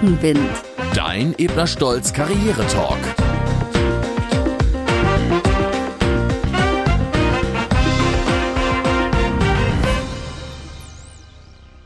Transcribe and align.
Rückenwind. 0.00 0.50
Dein 0.94 1.38
Ebner 1.38 1.66
Stolz 1.66 2.14
Karriere-Talk. 2.14 2.98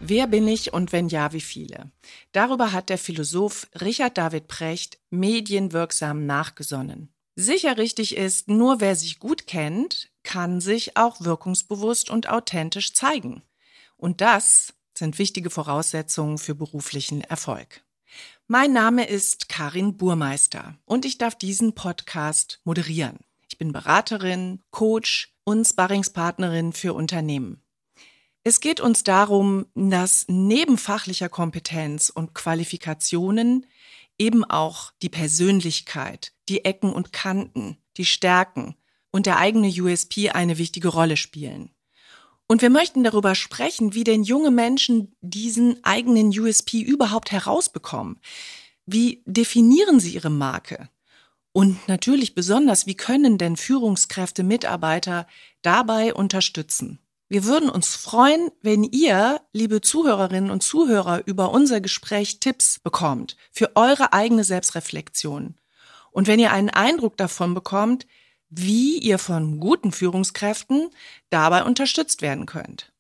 Wer 0.01 0.27
bin 0.29 0.47
ich 0.47 0.73
und 0.73 0.93
wenn 0.93 1.09
ja, 1.09 1.33
wie 1.33 1.41
viele? 1.41 1.91
Darüber 2.31 2.73
hat 2.73 2.89
der 2.89 2.99
Philosoph 2.99 3.67
Richard 3.81 4.17
David 4.17 4.47
Precht 4.47 4.99
medienwirksam 5.11 6.25
nachgesonnen. 6.25 7.13
Sicher 7.35 7.79
richtig 7.79 8.17
ist, 8.17 8.49
nur 8.49 8.81
wer 8.81 8.95
sich 8.95 9.19
gut 9.19 9.49
kennt, 9.49 10.13
kann 10.23 10.61
sich 10.61 10.97
auch 10.97 11.21
wirkungsbewusst 11.21 12.11
und 12.11 12.29
authentisch 12.29 12.93
zeigen. 12.93 13.43
Und 13.97 14.21
das 14.21 14.73
sind 14.97 15.19
wichtige 15.19 15.51
Voraussetzungen 15.51 16.39
für 16.39 16.55
beruflichen 16.55 17.23
Erfolg. 17.23 17.84
Mein 18.47 18.75
Name 18.75 19.07
ist 19.07 19.49
Karin 19.49 19.97
Burmeister 19.97 20.77
und 20.85 21.07
ich 21.07 21.17
darf 21.17 21.35
diesen 21.35 21.75
Podcast 21.75 22.61
moderieren. 22.65 23.21
Ich 23.49 23.57
bin 23.57 23.73
Beraterin, 23.73 24.61
Coach 24.71 25.35
und 25.45 25.65
Sparringspartnerin 25.65 26.75
für 26.75 26.93
Unternehmen. 26.93 27.63
Es 28.43 28.61
geht 28.61 28.81
uns 28.81 29.03
darum, 29.03 29.65
dass 29.75 30.27
neben 30.29 30.77
fachlicher 30.77 31.31
Kompetenz 31.31 32.11
und 32.11 32.35
Qualifikationen 32.35 33.65
eben 34.19 34.45
auch 34.45 34.93
die 35.01 35.09
Persönlichkeit, 35.09 36.35
die 36.51 36.67
Ecken 36.67 36.93
und 36.93 37.15
Kanten, 37.15 37.79
die 37.97 38.05
Stärken 38.05 38.75
und 39.11 39.25
der 39.25 39.39
eigene 39.39 39.69
USP 39.69 40.29
eine 40.29 40.59
wichtige 40.59 40.89
Rolle 40.89 41.17
spielen. 41.17 41.71
Und 42.47 42.63
wir 42.63 42.71
möchten 42.71 43.05
darüber 43.05 43.35
sprechen, 43.35 43.95
wie 43.95 44.05
denn 44.05 44.23
junge 44.23 44.51
Menschen 44.51 45.17
diesen 45.21 45.83
eigenen 45.83 46.29
USP 46.29 46.83
überhaupt 46.83 47.33
herausbekommen. 47.33 48.21
Wie 48.87 49.23
definieren 49.25 49.99
sie 49.99 50.15
ihre 50.15 50.31
Marke? 50.31 50.91
Und 51.53 51.89
natürlich 51.89 52.35
besonders, 52.35 52.87
wie 52.87 52.97
können 52.97 53.39
denn 53.39 53.57
Führungskräfte 53.57 54.43
Mitarbeiter 54.43 55.27
dabei 55.63 56.13
unterstützen? 56.13 56.99
Wir 57.29 57.45
würden 57.45 57.71
uns 57.71 57.95
freuen, 57.95 58.51
wenn 58.61 58.85
ihr, 58.85 59.41
liebe 59.53 59.81
Zuhörerinnen 59.81 60.51
und 60.51 60.63
Zuhörer, 60.63 61.23
über 61.27 61.53
unser 61.53 61.81
Gespräch 61.81 62.41
Tipps 62.41 62.79
bekommt 62.81 63.37
für 63.51 63.75
eure 63.77 64.13
eigene 64.13 64.45
Selbstreflexion. 64.45 65.55
Und 66.11 66.27
wenn 66.27 66.39
ihr 66.39 66.53
einen 66.53 66.71
Eindruck 66.71 67.17
davon 67.17 67.55
bekommt, 67.55 68.07
wie 68.57 68.99
ihr 68.99 69.19
von 69.19 69.61
guten 69.61 69.93
Führungskräften 69.93 70.91
dabei 71.31 71.65
unterstützt 71.65 72.23
werden 72.23 72.47
könnt. 72.47 72.93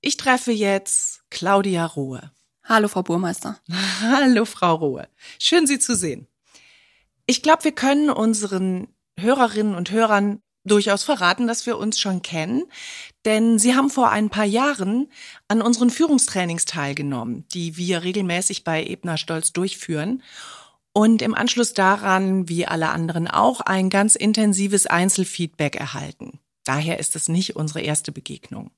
Ich 0.00 0.16
treffe 0.16 0.52
jetzt 0.52 1.22
Claudia 1.30 1.84
Rohe. 1.84 2.30
Hallo, 2.64 2.88
Frau 2.88 3.02
Burmeister. 3.02 3.58
Hallo, 4.00 4.44
Frau 4.44 4.74
Rohe. 4.74 5.08
Schön, 5.38 5.66
Sie 5.66 5.78
zu 5.78 5.96
sehen. 5.96 6.26
Ich 7.26 7.42
glaube, 7.42 7.64
wir 7.64 7.72
können 7.72 8.10
unseren 8.10 8.88
Hörerinnen 9.18 9.74
und 9.74 9.90
Hörern 9.90 10.40
durchaus 10.64 11.02
verraten, 11.02 11.46
dass 11.46 11.66
wir 11.66 11.78
uns 11.78 11.98
schon 11.98 12.22
kennen, 12.22 12.64
denn 13.24 13.58
Sie 13.58 13.74
haben 13.74 13.90
vor 13.90 14.10
ein 14.10 14.30
paar 14.30 14.44
Jahren 14.44 15.10
an 15.48 15.62
unseren 15.62 15.90
Führungstrainings 15.90 16.66
teilgenommen, 16.66 17.46
die 17.52 17.76
wir 17.76 18.02
regelmäßig 18.02 18.64
bei 18.64 18.84
Ebner 18.84 19.16
Stolz 19.16 19.52
durchführen 19.52 20.22
und 20.98 21.22
im 21.22 21.32
Anschluss 21.32 21.74
daran, 21.74 22.48
wie 22.48 22.66
alle 22.66 22.88
anderen 22.88 23.28
auch, 23.28 23.60
ein 23.60 23.88
ganz 23.88 24.16
intensives 24.16 24.88
Einzelfeedback 24.88 25.76
erhalten. 25.76 26.40
Daher 26.64 26.98
ist 26.98 27.14
es 27.14 27.28
nicht 27.28 27.54
unsere 27.54 27.82
erste 27.82 28.10
Begegnung. 28.10 28.72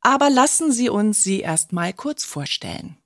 Aber 0.00 0.30
lassen 0.30 0.72
Sie 0.72 0.88
uns 0.88 1.22
sie 1.22 1.40
erst 1.40 1.74
mal 1.74 1.92
kurz 1.92 2.24
vorstellen. 2.24 2.96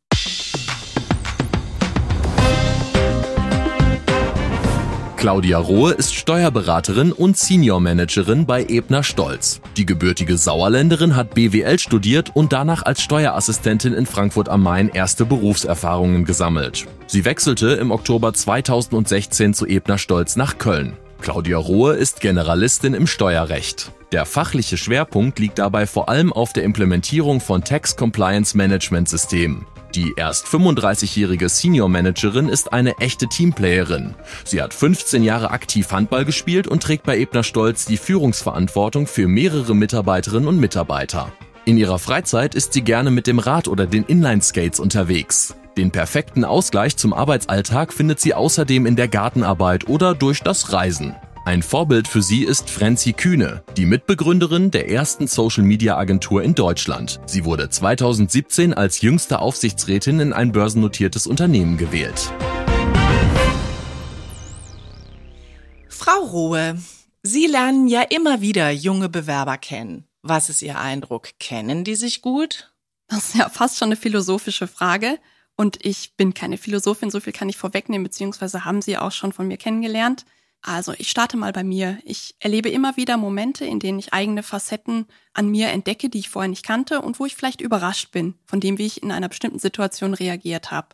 Claudia 5.26 5.58
Rohe 5.58 5.90
ist 5.90 6.14
Steuerberaterin 6.14 7.10
und 7.10 7.36
Senior 7.36 7.80
Managerin 7.80 8.46
bei 8.46 8.64
Ebner 8.64 9.02
Stolz. 9.02 9.60
Die 9.76 9.84
gebürtige 9.84 10.36
Sauerländerin 10.36 11.16
hat 11.16 11.34
BWL 11.34 11.80
studiert 11.80 12.30
und 12.34 12.52
danach 12.52 12.84
als 12.84 13.02
Steuerassistentin 13.02 13.92
in 13.92 14.06
Frankfurt 14.06 14.48
am 14.48 14.62
Main 14.62 14.88
erste 14.88 15.24
Berufserfahrungen 15.24 16.26
gesammelt. 16.26 16.86
Sie 17.08 17.24
wechselte 17.24 17.70
im 17.70 17.90
Oktober 17.90 18.34
2016 18.34 19.52
zu 19.52 19.66
Ebner 19.66 19.98
Stolz 19.98 20.36
nach 20.36 20.58
Köln. 20.58 20.96
Claudia 21.20 21.58
Rohe 21.58 21.94
ist 21.94 22.20
Generalistin 22.20 22.94
im 22.94 23.08
Steuerrecht. 23.08 23.90
Der 24.12 24.26
fachliche 24.26 24.76
Schwerpunkt 24.76 25.40
liegt 25.40 25.58
dabei 25.58 25.88
vor 25.88 26.08
allem 26.08 26.32
auf 26.32 26.52
der 26.52 26.62
Implementierung 26.62 27.40
von 27.40 27.64
Tax 27.64 27.96
Compliance 27.96 28.56
Management 28.56 29.08
Systemen. 29.08 29.66
Die 29.96 30.12
erst 30.14 30.44
35-jährige 30.44 31.48
Senior 31.48 31.88
Managerin 31.88 32.50
ist 32.50 32.70
eine 32.70 32.98
echte 32.98 33.28
Teamplayerin. 33.28 34.14
Sie 34.44 34.60
hat 34.60 34.74
15 34.74 35.22
Jahre 35.22 35.52
aktiv 35.52 35.90
Handball 35.90 36.26
gespielt 36.26 36.68
und 36.68 36.82
trägt 36.82 37.04
bei 37.04 37.16
Ebner 37.18 37.42
Stolz 37.42 37.86
die 37.86 37.96
Führungsverantwortung 37.96 39.06
für 39.06 39.26
mehrere 39.26 39.74
Mitarbeiterinnen 39.74 40.48
und 40.48 40.60
Mitarbeiter. 40.60 41.32
In 41.64 41.78
ihrer 41.78 41.98
Freizeit 41.98 42.54
ist 42.54 42.74
sie 42.74 42.82
gerne 42.82 43.10
mit 43.10 43.26
dem 43.26 43.38
Rad 43.38 43.68
oder 43.68 43.86
den 43.86 44.04
Inline-Skates 44.04 44.80
unterwegs. 44.80 45.54
Den 45.78 45.90
perfekten 45.90 46.44
Ausgleich 46.44 46.98
zum 46.98 47.14
Arbeitsalltag 47.14 47.94
findet 47.94 48.20
sie 48.20 48.34
außerdem 48.34 48.84
in 48.84 48.96
der 48.96 49.08
Gartenarbeit 49.08 49.88
oder 49.88 50.14
durch 50.14 50.42
das 50.42 50.74
Reisen. 50.74 51.14
Ein 51.46 51.62
Vorbild 51.62 52.08
für 52.08 52.22
sie 52.22 52.42
ist 52.42 52.68
Frenzy 52.68 53.12
Kühne, 53.12 53.62
die 53.76 53.86
Mitbegründerin 53.86 54.72
der 54.72 54.90
ersten 54.90 55.28
Social-Media-Agentur 55.28 56.42
in 56.42 56.56
Deutschland. 56.56 57.20
Sie 57.26 57.44
wurde 57.44 57.70
2017 57.70 58.74
als 58.74 59.00
jüngste 59.00 59.38
Aufsichtsrätin 59.38 60.18
in 60.18 60.32
ein 60.32 60.50
börsennotiertes 60.50 61.28
Unternehmen 61.28 61.76
gewählt. 61.76 62.32
Frau 65.88 66.18
Rohe, 66.18 66.82
Sie 67.22 67.46
lernen 67.46 67.86
ja 67.86 68.02
immer 68.02 68.40
wieder 68.40 68.72
junge 68.72 69.08
Bewerber 69.08 69.56
kennen. 69.56 70.08
Was 70.22 70.48
ist 70.48 70.62
Ihr 70.62 70.80
Eindruck? 70.80 71.28
Kennen 71.38 71.84
die 71.84 71.94
sich 71.94 72.22
gut? 72.22 72.74
Das 73.06 73.28
ist 73.28 73.36
ja 73.36 73.48
fast 73.50 73.78
schon 73.78 73.86
eine 73.86 73.96
philosophische 73.96 74.66
Frage. 74.66 75.20
Und 75.56 75.86
ich 75.86 76.16
bin 76.16 76.34
keine 76.34 76.58
Philosophin, 76.58 77.12
so 77.12 77.20
viel 77.20 77.32
kann 77.32 77.48
ich 77.48 77.56
vorwegnehmen, 77.56 78.02
beziehungsweise 78.02 78.64
haben 78.64 78.82
Sie 78.82 78.98
auch 78.98 79.12
schon 79.12 79.32
von 79.32 79.46
mir 79.46 79.58
kennengelernt. 79.58 80.26
Also 80.62 80.94
ich 80.98 81.10
starte 81.10 81.36
mal 81.36 81.52
bei 81.52 81.62
mir. 81.62 81.98
Ich 82.04 82.34
erlebe 82.40 82.68
immer 82.68 82.96
wieder 82.96 83.16
Momente, 83.16 83.64
in 83.64 83.78
denen 83.78 83.98
ich 83.98 84.12
eigene 84.12 84.42
Facetten 84.42 85.06
an 85.32 85.48
mir 85.48 85.68
entdecke, 85.68 86.08
die 86.08 86.18
ich 86.18 86.28
vorher 86.28 86.48
nicht 86.48 86.64
kannte 86.64 87.00
und 87.00 87.20
wo 87.20 87.26
ich 87.26 87.36
vielleicht 87.36 87.60
überrascht 87.60 88.10
bin 88.10 88.34
von 88.46 88.60
dem, 88.60 88.78
wie 88.78 88.86
ich 88.86 89.02
in 89.02 89.12
einer 89.12 89.28
bestimmten 89.28 89.60
Situation 89.60 90.14
reagiert 90.14 90.70
habe. 90.70 90.88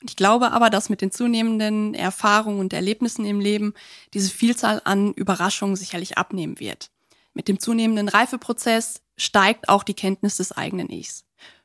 Und 0.00 0.10
ich 0.10 0.16
glaube 0.16 0.50
aber, 0.50 0.68
dass 0.68 0.88
mit 0.88 1.00
den 1.00 1.12
zunehmenden 1.12 1.94
Erfahrungen 1.94 2.58
und 2.58 2.72
Erlebnissen 2.72 3.24
im 3.24 3.38
Leben 3.38 3.74
diese 4.12 4.30
Vielzahl 4.30 4.82
an 4.84 5.12
Überraschungen 5.12 5.76
sicherlich 5.76 6.18
abnehmen 6.18 6.58
wird. 6.58 6.90
Mit 7.34 7.46
dem 7.46 7.60
zunehmenden 7.60 8.08
Reifeprozess 8.08 9.02
steigt 9.16 9.68
auch 9.68 9.84
die 9.84 9.94
Kenntnis 9.94 10.38
des 10.38 10.50
eigenen 10.50 10.90
Ichs. 10.90 11.24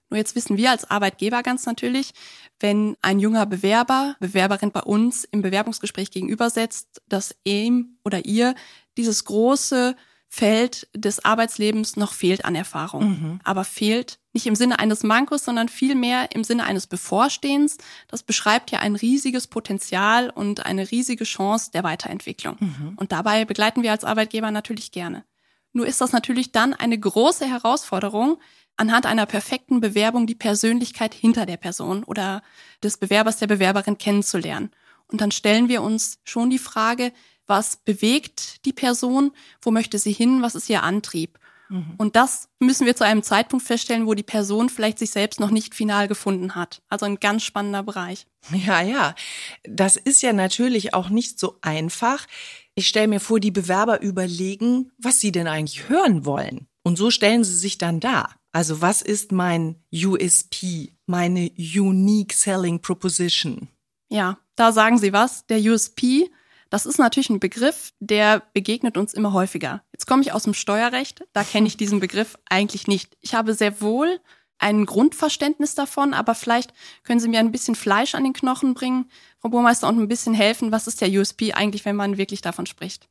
Nur 0.09 0.17
jetzt 0.17 0.35
wissen 0.35 0.57
wir 0.57 0.71
als 0.71 0.89
Arbeitgeber 0.89 1.43
ganz 1.43 1.65
natürlich, 1.65 2.13
wenn 2.59 2.95
ein 3.01 3.19
junger 3.19 3.45
Bewerber, 3.45 4.15
Bewerberin 4.19 4.71
bei 4.71 4.81
uns 4.81 5.25
im 5.25 5.41
Bewerbungsgespräch 5.41 6.11
gegenübersetzt, 6.11 7.01
dass 7.07 7.35
ihm 7.43 7.97
oder 8.03 8.25
ihr 8.25 8.55
dieses 8.97 9.25
große 9.25 9.95
Feld 10.29 10.87
des 10.93 11.23
Arbeitslebens 11.23 11.95
noch 11.95 12.13
fehlt 12.13 12.43
an 12.45 12.55
Erfahrung. 12.55 13.09
Mhm. 13.09 13.39
Aber 13.43 13.63
fehlt 13.63 14.19
nicht 14.33 14.45
im 14.45 14.55
Sinne 14.55 14.77
eines 14.77 15.03
Mankos, 15.03 15.45
sondern 15.45 15.69
vielmehr 15.69 16.29
im 16.33 16.43
Sinne 16.43 16.65
eines 16.65 16.85
Bevorstehens. 16.87 17.77
Das 18.07 18.23
beschreibt 18.23 18.71
ja 18.71 18.79
ein 18.79 18.95
riesiges 18.95 19.47
Potenzial 19.47 20.29
und 20.29 20.65
eine 20.65 20.91
riesige 20.91 21.23
Chance 21.23 21.71
der 21.71 21.83
Weiterentwicklung. 21.83 22.57
Mhm. 22.59 22.93
Und 22.97 23.11
dabei 23.11 23.45
begleiten 23.45 23.83
wir 23.83 23.91
als 23.91 24.03
Arbeitgeber 24.03 24.51
natürlich 24.51 24.91
gerne. 24.91 25.23
Nur 25.71 25.87
ist 25.87 26.01
das 26.01 26.11
natürlich 26.11 26.51
dann 26.51 26.73
eine 26.73 26.99
große 26.99 27.45
Herausforderung, 27.45 28.39
anhand 28.77 29.05
einer 29.05 29.25
perfekten 29.25 29.81
Bewerbung 29.81 30.27
die 30.27 30.35
Persönlichkeit 30.35 31.13
hinter 31.13 31.45
der 31.45 31.57
Person 31.57 32.03
oder 32.03 32.41
des 32.83 32.97
Bewerbers, 32.97 33.37
der 33.37 33.47
Bewerberin 33.47 33.97
kennenzulernen. 33.97 34.71
Und 35.07 35.21
dann 35.21 35.31
stellen 35.31 35.67
wir 35.67 35.81
uns 35.81 36.19
schon 36.23 36.49
die 36.49 36.59
Frage, 36.59 37.11
was 37.47 37.77
bewegt 37.77 38.65
die 38.65 38.73
Person, 38.73 39.31
wo 39.61 39.71
möchte 39.71 39.97
sie 39.97 40.11
hin, 40.11 40.41
was 40.41 40.55
ist 40.55 40.69
ihr 40.69 40.83
Antrieb. 40.83 41.39
Mhm. 41.69 41.95
Und 41.97 42.15
das 42.15 42.49
müssen 42.59 42.85
wir 42.85 42.95
zu 42.95 43.05
einem 43.05 43.23
Zeitpunkt 43.23 43.65
feststellen, 43.65 44.05
wo 44.05 44.13
die 44.13 44.23
Person 44.23 44.69
vielleicht 44.69 44.99
sich 44.99 45.11
selbst 45.11 45.39
noch 45.39 45.51
nicht 45.51 45.75
final 45.75 46.07
gefunden 46.07 46.55
hat. 46.55 46.81
Also 46.89 47.05
ein 47.05 47.19
ganz 47.19 47.43
spannender 47.43 47.83
Bereich. 47.83 48.27
Ja, 48.51 48.81
ja. 48.81 49.15
Das 49.63 49.97
ist 49.97 50.21
ja 50.21 50.33
natürlich 50.33 50.93
auch 50.93 51.09
nicht 51.09 51.39
so 51.39 51.57
einfach. 51.61 52.27
Ich 52.75 52.87
stelle 52.87 53.07
mir 53.07 53.19
vor, 53.19 53.39
die 53.39 53.51
Bewerber 53.51 54.01
überlegen, 54.01 54.91
was 54.97 55.19
sie 55.19 55.31
denn 55.31 55.47
eigentlich 55.47 55.89
hören 55.89 56.25
wollen. 56.25 56.66
Und 56.87 56.95
so 56.95 57.11
stellen 57.11 57.43
sie 57.43 57.53
sich 57.53 57.77
dann 57.77 57.99
dar. 57.99 58.37
Also 58.53 58.81
was 58.81 59.01
ist 59.01 59.33
mein 59.33 59.75
USP, 59.93 60.93
meine 61.05 61.51
Unique 61.57 62.31
Selling 62.31 62.79
Proposition? 62.79 63.67
Ja, 64.07 64.37
da 64.55 64.71
sagen 64.71 64.97
Sie 64.97 65.11
was. 65.11 65.45
Der 65.47 65.59
USP, 65.59 66.31
das 66.69 66.85
ist 66.85 66.97
natürlich 66.97 67.29
ein 67.29 67.41
Begriff, 67.41 67.91
der 67.99 68.41
begegnet 68.53 68.95
uns 68.95 69.13
immer 69.13 69.33
häufiger. 69.33 69.83
Jetzt 69.91 70.07
komme 70.07 70.21
ich 70.21 70.31
aus 70.31 70.43
dem 70.43 70.53
Steuerrecht, 70.53 71.25
da 71.33 71.43
kenne 71.43 71.67
ich 71.67 71.75
diesen 71.75 71.99
Begriff 71.99 72.37
eigentlich 72.49 72.87
nicht. 72.87 73.17
Ich 73.19 73.33
habe 73.33 73.53
sehr 73.53 73.81
wohl 73.81 74.21
ein 74.57 74.85
Grundverständnis 74.85 75.75
davon, 75.75 76.13
aber 76.13 76.35
vielleicht 76.35 76.73
können 77.03 77.19
Sie 77.19 77.27
mir 77.27 77.41
ein 77.41 77.51
bisschen 77.51 77.75
Fleisch 77.75 78.15
an 78.15 78.23
den 78.23 78.31
Knochen 78.31 78.75
bringen, 78.75 79.11
Frau 79.41 79.49
Burmeister, 79.49 79.89
und 79.89 79.99
ein 79.99 80.07
bisschen 80.07 80.33
helfen. 80.33 80.71
Was 80.71 80.87
ist 80.87 81.01
der 81.01 81.09
USP 81.09 81.51
eigentlich, 81.51 81.83
wenn 81.83 81.97
man 81.97 82.17
wirklich 82.17 82.39
davon 82.39 82.65
spricht? 82.65 83.09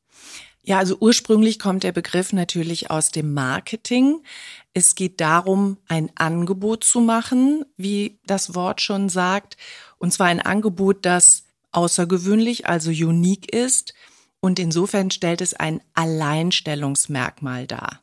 Ja, 0.68 0.78
also 0.78 0.96
ursprünglich 0.98 1.60
kommt 1.60 1.84
der 1.84 1.92
Begriff 1.92 2.32
natürlich 2.32 2.90
aus 2.90 3.12
dem 3.12 3.32
Marketing. 3.32 4.24
Es 4.74 4.96
geht 4.96 5.20
darum, 5.20 5.78
ein 5.86 6.10
Angebot 6.16 6.82
zu 6.82 7.00
machen, 7.00 7.64
wie 7.76 8.18
das 8.26 8.56
Wort 8.56 8.80
schon 8.80 9.08
sagt, 9.08 9.56
und 9.98 10.12
zwar 10.12 10.26
ein 10.26 10.40
Angebot, 10.40 11.06
das 11.06 11.44
außergewöhnlich, 11.70 12.66
also 12.66 12.90
unique 12.90 13.54
ist, 13.54 13.94
und 14.40 14.58
insofern 14.58 15.12
stellt 15.12 15.40
es 15.40 15.54
ein 15.54 15.80
Alleinstellungsmerkmal 15.94 17.68
dar. 17.68 18.00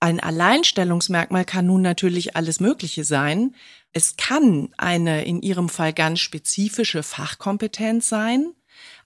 Ein 0.00 0.18
Alleinstellungsmerkmal 0.18 1.44
kann 1.44 1.66
nun 1.66 1.82
natürlich 1.82 2.34
alles 2.34 2.58
Mögliche 2.58 3.04
sein. 3.04 3.54
Es 3.92 4.16
kann 4.16 4.70
eine 4.76 5.24
in 5.24 5.40
Ihrem 5.40 5.68
Fall 5.68 5.92
ganz 5.92 6.18
spezifische 6.18 7.04
Fachkompetenz 7.04 8.08
sein, 8.08 8.54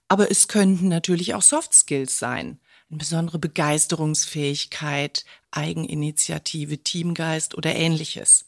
aber 0.07 0.31
es 0.31 0.47
könnten 0.47 0.87
natürlich 0.87 1.33
auch 1.33 1.41
Soft 1.41 1.73
Skills 1.73 2.19
sein. 2.19 2.59
Eine 2.89 2.99
besondere 2.99 3.39
Begeisterungsfähigkeit, 3.39 5.25
Eigeninitiative, 5.51 6.79
Teamgeist 6.79 7.55
oder 7.55 7.73
ähnliches. 7.75 8.45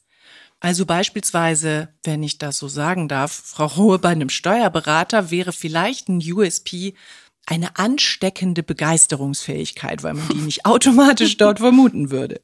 Also 0.59 0.86
beispielsweise, 0.86 1.89
wenn 2.04 2.24
ich 2.24 2.38
das 2.38 2.57
so 2.57 2.68
sagen 2.68 3.07
darf, 3.07 3.31
Frau 3.31 3.75
Hohe 3.75 4.00
bei 4.00 4.09
einem 4.09 4.30
Steuerberater 4.30 5.30
wäre 5.30 5.54
vielleicht 5.54 6.09
ein 6.09 6.19
USP 6.19 6.94
eine 7.45 7.77
ansteckende 7.77 8.62
Begeisterungsfähigkeit, 8.62 10.03
weil 10.03 10.15
man 10.15 10.27
die 10.30 10.36
nicht 10.42 10.65
automatisch 10.65 11.38
dort 11.38 11.60
vermuten 11.60 12.12
würde. 12.12 12.42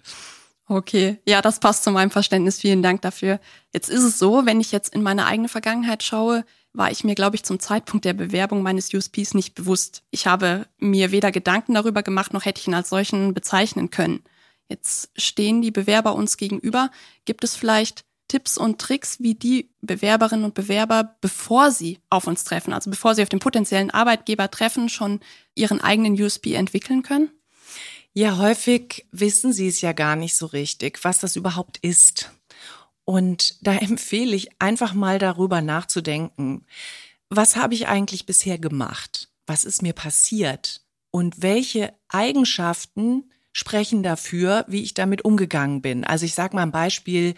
Okay, 0.67 1.19
ja, 1.27 1.41
das 1.41 1.59
passt 1.59 1.83
zu 1.83 1.91
meinem 1.91 2.11
Verständnis. 2.11 2.61
Vielen 2.61 2.81
Dank 2.81 3.01
dafür. 3.01 3.39
Jetzt 3.73 3.89
ist 3.89 4.03
es 4.03 4.17
so, 4.17 4.45
wenn 4.45 4.61
ich 4.61 4.71
jetzt 4.71 4.93
in 4.93 5.03
meine 5.03 5.25
eigene 5.25 5.49
Vergangenheit 5.49 6.03
schaue, 6.03 6.45
war 6.73 6.91
ich 6.91 7.03
mir, 7.03 7.15
glaube 7.15 7.35
ich, 7.35 7.43
zum 7.43 7.59
Zeitpunkt 7.59 8.03
der 8.05 8.13
Bewerbung 8.13 8.63
meines 8.63 8.93
USPs 8.93 9.33
nicht 9.33 9.55
bewusst. 9.55 10.03
Ich 10.09 10.27
habe 10.27 10.67
mir 10.79 11.11
weder 11.11 11.31
Gedanken 11.31 11.75
darüber 11.75 12.03
gemacht, 12.03 12.33
noch 12.33 12.45
hätte 12.45 12.59
ich 12.59 12.67
ihn 12.67 12.73
als 12.73 12.89
solchen 12.89 13.33
bezeichnen 13.33 13.91
können. 13.91 14.23
Jetzt 14.69 15.11
stehen 15.15 15.61
die 15.61 15.71
Bewerber 15.71 16.15
uns 16.15 16.37
gegenüber. 16.37 16.89
Gibt 17.25 17.43
es 17.43 17.55
vielleicht 17.55 18.05
Tipps 18.27 18.57
und 18.57 18.79
Tricks, 18.79 19.19
wie 19.19 19.35
die 19.35 19.69
Bewerberinnen 19.81 20.45
und 20.45 20.55
Bewerber, 20.55 21.15
bevor 21.21 21.69
sie 21.69 21.99
auf 22.09 22.25
uns 22.25 22.43
treffen, 22.43 22.73
also 22.73 22.89
bevor 22.89 23.13
sie 23.13 23.21
auf 23.21 23.29
den 23.29 23.39
potenziellen 23.39 23.91
Arbeitgeber 23.91 24.49
treffen, 24.49 24.89
schon 24.89 25.19
ihren 25.53 25.81
eigenen 25.81 26.19
USP 26.19 26.55
entwickeln 26.55 27.03
können? 27.03 27.29
Ja, 28.13 28.37
häufig 28.37 29.05
wissen 29.11 29.53
sie 29.53 29.67
es 29.67 29.81
ja 29.81 29.91
gar 29.91 30.15
nicht 30.15 30.35
so 30.35 30.47
richtig, 30.47 31.03
was 31.03 31.19
das 31.19 31.35
überhaupt 31.35 31.77
ist. 31.79 32.31
Und 33.05 33.57
da 33.65 33.73
empfehle 33.77 34.35
ich 34.35 34.49
einfach 34.59 34.93
mal 34.93 35.19
darüber 35.19 35.61
nachzudenken. 35.61 36.65
Was 37.29 37.55
habe 37.55 37.73
ich 37.73 37.87
eigentlich 37.87 38.25
bisher 38.25 38.57
gemacht? 38.57 39.29
Was 39.45 39.65
ist 39.65 39.81
mir 39.81 39.93
passiert? 39.93 40.81
Und 41.11 41.41
welche 41.41 41.93
Eigenschaften 42.09 43.31
sprechen 43.51 44.01
dafür, 44.01 44.65
wie 44.67 44.83
ich 44.83 44.93
damit 44.93 45.25
umgegangen 45.25 45.81
bin? 45.81 46.03
Also 46.03 46.25
ich 46.25 46.33
sage 46.33 46.55
mal 46.55 46.63
ein 46.63 46.71
Beispiel, 46.71 47.35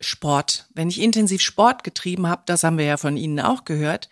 Sport. 0.00 0.66
Wenn 0.74 0.88
ich 0.88 1.00
intensiv 1.00 1.40
Sport 1.40 1.84
getrieben 1.84 2.26
habe, 2.26 2.42
das 2.46 2.64
haben 2.64 2.78
wir 2.78 2.84
ja 2.84 2.96
von 2.96 3.16
Ihnen 3.16 3.40
auch 3.40 3.64
gehört, 3.64 4.08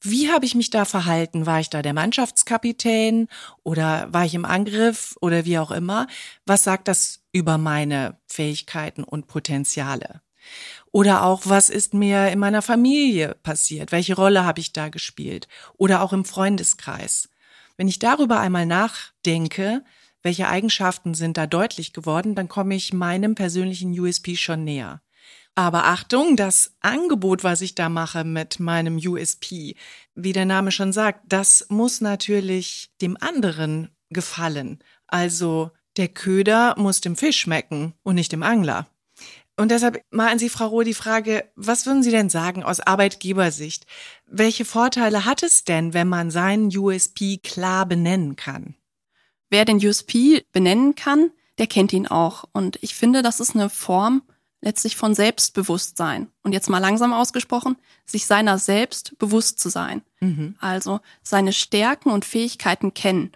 wie 0.00 0.30
habe 0.32 0.44
ich 0.44 0.54
mich 0.54 0.70
da 0.70 0.84
verhalten? 0.84 1.46
War 1.46 1.60
ich 1.60 1.70
da 1.70 1.80
der 1.80 1.94
Mannschaftskapitän 1.94 3.28
oder 3.62 4.12
war 4.12 4.24
ich 4.24 4.34
im 4.34 4.44
Angriff 4.44 5.16
oder 5.20 5.44
wie 5.44 5.58
auch 5.58 5.70
immer? 5.70 6.08
Was 6.44 6.64
sagt 6.64 6.88
das 6.88 7.20
über 7.30 7.56
meine 7.56 8.18
Fähigkeiten 8.26 9.04
und 9.04 9.28
Potenziale? 9.28 10.20
Oder 10.90 11.24
auch, 11.24 11.42
was 11.44 11.70
ist 11.70 11.94
mir 11.94 12.28
in 12.28 12.38
meiner 12.38 12.62
Familie 12.62 13.36
passiert? 13.42 13.92
Welche 13.92 14.14
Rolle 14.14 14.44
habe 14.44 14.60
ich 14.60 14.72
da 14.72 14.88
gespielt? 14.88 15.48
Oder 15.74 16.02
auch 16.02 16.12
im 16.12 16.24
Freundeskreis. 16.24 17.28
Wenn 17.76 17.88
ich 17.88 17.98
darüber 17.98 18.40
einmal 18.40 18.66
nachdenke, 18.66 19.82
welche 20.22 20.48
Eigenschaften 20.48 21.14
sind 21.14 21.36
da 21.36 21.46
deutlich 21.46 21.92
geworden, 21.92 22.34
dann 22.34 22.48
komme 22.48 22.74
ich 22.74 22.92
meinem 22.92 23.34
persönlichen 23.34 23.98
USP 23.98 24.36
schon 24.36 24.64
näher. 24.64 25.02
Aber 25.54 25.84
Achtung, 25.84 26.36
das 26.36 26.74
Angebot, 26.80 27.44
was 27.44 27.60
ich 27.60 27.74
da 27.74 27.88
mache 27.88 28.24
mit 28.24 28.58
meinem 28.58 28.96
USP, 28.96 29.76
wie 30.14 30.32
der 30.32 30.46
Name 30.46 30.70
schon 30.70 30.92
sagt, 30.92 31.20
das 31.28 31.66
muss 31.68 32.00
natürlich 32.00 32.90
dem 33.02 33.18
anderen 33.20 33.90
gefallen. 34.08 34.82
Also 35.06 35.70
der 35.98 36.08
Köder 36.08 36.74
muss 36.78 37.02
dem 37.02 37.16
Fisch 37.16 37.40
schmecken 37.40 37.92
und 38.02 38.14
nicht 38.14 38.32
dem 38.32 38.42
Angler. 38.42 38.86
Und 39.56 39.70
deshalb 39.70 40.02
mal 40.10 40.30
an 40.30 40.38
Sie, 40.38 40.48
Frau 40.48 40.66
Roh, 40.68 40.82
die 40.82 40.94
Frage, 40.94 41.44
was 41.56 41.86
würden 41.86 42.02
Sie 42.02 42.10
denn 42.10 42.30
sagen 42.30 42.62
aus 42.62 42.80
Arbeitgebersicht? 42.80 43.86
Welche 44.26 44.64
Vorteile 44.64 45.24
hat 45.24 45.42
es 45.42 45.64
denn, 45.64 45.92
wenn 45.92 46.08
man 46.08 46.30
seinen 46.30 46.74
USP 46.74 47.38
klar 47.38 47.86
benennen 47.86 48.36
kann? 48.36 48.74
Wer 49.50 49.66
den 49.66 49.84
USP 49.84 50.46
benennen 50.52 50.94
kann, 50.94 51.30
der 51.58 51.66
kennt 51.66 51.92
ihn 51.92 52.06
auch. 52.06 52.44
Und 52.52 52.78
ich 52.82 52.94
finde, 52.94 53.22
das 53.22 53.40
ist 53.40 53.54
eine 53.54 53.68
Form 53.68 54.22
letztlich 54.62 54.96
von 54.96 55.14
Selbstbewusstsein. 55.14 56.28
Und 56.42 56.52
jetzt 56.52 56.70
mal 56.70 56.78
langsam 56.78 57.12
ausgesprochen, 57.12 57.76
sich 58.06 58.26
seiner 58.26 58.58
selbst 58.58 59.18
bewusst 59.18 59.60
zu 59.60 59.68
sein. 59.68 60.02
Mhm. 60.20 60.56
Also 60.60 61.00
seine 61.22 61.52
Stärken 61.52 62.10
und 62.10 62.24
Fähigkeiten 62.24 62.94
kennen. 62.94 63.32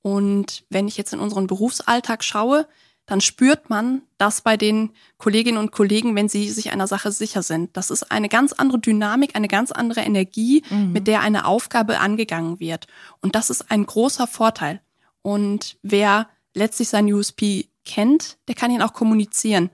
Und 0.00 0.64
wenn 0.70 0.88
ich 0.88 0.96
jetzt 0.96 1.12
in 1.12 1.20
unseren 1.20 1.46
Berufsalltag 1.46 2.24
schaue, 2.24 2.66
dann 3.08 3.22
spürt 3.22 3.70
man 3.70 4.02
das 4.18 4.42
bei 4.42 4.58
den 4.58 4.90
Kolleginnen 5.16 5.56
und 5.56 5.72
Kollegen, 5.72 6.14
wenn 6.14 6.28
sie 6.28 6.50
sich 6.50 6.72
einer 6.72 6.86
Sache 6.86 7.10
sicher 7.10 7.42
sind. 7.42 7.74
Das 7.74 7.90
ist 7.90 8.12
eine 8.12 8.28
ganz 8.28 8.52
andere 8.52 8.78
Dynamik, 8.78 9.34
eine 9.34 9.48
ganz 9.48 9.72
andere 9.72 10.02
Energie, 10.02 10.62
mhm. 10.68 10.92
mit 10.92 11.06
der 11.06 11.22
eine 11.22 11.46
Aufgabe 11.46 12.00
angegangen 12.00 12.60
wird. 12.60 12.86
Und 13.22 13.34
das 13.34 13.48
ist 13.48 13.70
ein 13.70 13.86
großer 13.86 14.26
Vorteil. 14.26 14.82
Und 15.22 15.78
wer 15.82 16.28
letztlich 16.52 16.90
sein 16.90 17.10
USP 17.10 17.70
kennt, 17.86 18.36
der 18.46 18.54
kann 18.54 18.70
ihn 18.70 18.82
auch 18.82 18.92
kommunizieren. 18.92 19.70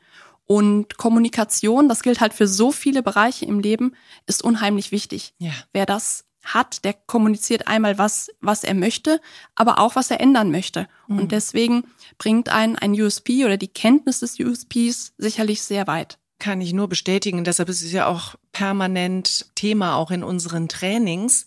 Und 0.47 0.97
Kommunikation, 0.97 1.89
das 1.89 2.05
gilt 2.05 2.21
halt 2.21 2.35
für 2.35 2.47
so 2.47 2.71
viele 2.71 3.03
Bereiche 3.03 3.47
im 3.47 3.59
Leben, 3.59 3.97
ist 4.27 4.45
unheimlich 4.45 4.93
wichtig. 4.93 5.35
Ja. 5.39 5.51
Wer 5.73 5.87
das 5.87 6.25
hat, 6.45 6.85
der 6.85 6.93
kommuniziert 6.93 7.67
einmal 7.67 7.99
was, 7.99 8.31
was 8.41 8.65
er 8.65 8.75
möchte, 8.75 9.21
aber 9.55 9.79
auch 9.79 9.97
was 9.97 10.11
er 10.11 10.21
ändern 10.21 10.51
möchte. 10.51 10.87
Mhm. 11.09 11.19
Und 11.19 11.33
deswegen 11.33 11.85
bringt 12.19 12.49
ein, 12.49 12.77
ein 12.79 12.93
USP 12.93 13.45
oder 13.45 13.57
die 13.57 13.69
Kenntnis 13.69 14.21
des 14.21 14.39
USPs 14.39 15.13
sicherlich 15.19 15.63
sehr 15.63 15.87
weit. 15.87 16.19
Kann 16.39 16.61
ich 16.61 16.73
nur 16.73 16.89
bestätigen. 16.89 17.45
Deshalb 17.45 17.69
ist 17.69 17.83
es 17.83 17.93
ja 17.93 18.07
auch 18.07 18.35
permanent 18.53 19.47
Thema 19.55 19.97
auch 19.97 20.11
in 20.11 20.23
unseren 20.23 20.69
Trainings. 20.69 21.47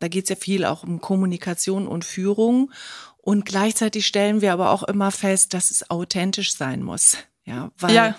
Da 0.00 0.08
geht 0.08 0.24
es 0.24 0.30
ja 0.30 0.36
viel 0.36 0.64
auch 0.64 0.82
um 0.82 1.00
Kommunikation 1.00 1.86
und 1.86 2.04
Führung. 2.04 2.72
Und 3.18 3.44
gleichzeitig 3.44 4.06
stellen 4.06 4.40
wir 4.40 4.52
aber 4.52 4.70
auch 4.70 4.82
immer 4.82 5.12
fest, 5.12 5.54
dass 5.54 5.70
es 5.70 5.90
authentisch 5.90 6.54
sein 6.54 6.82
muss. 6.82 7.18
Ja, 7.44 7.70
weil 7.78 7.94
ja. 7.94 8.16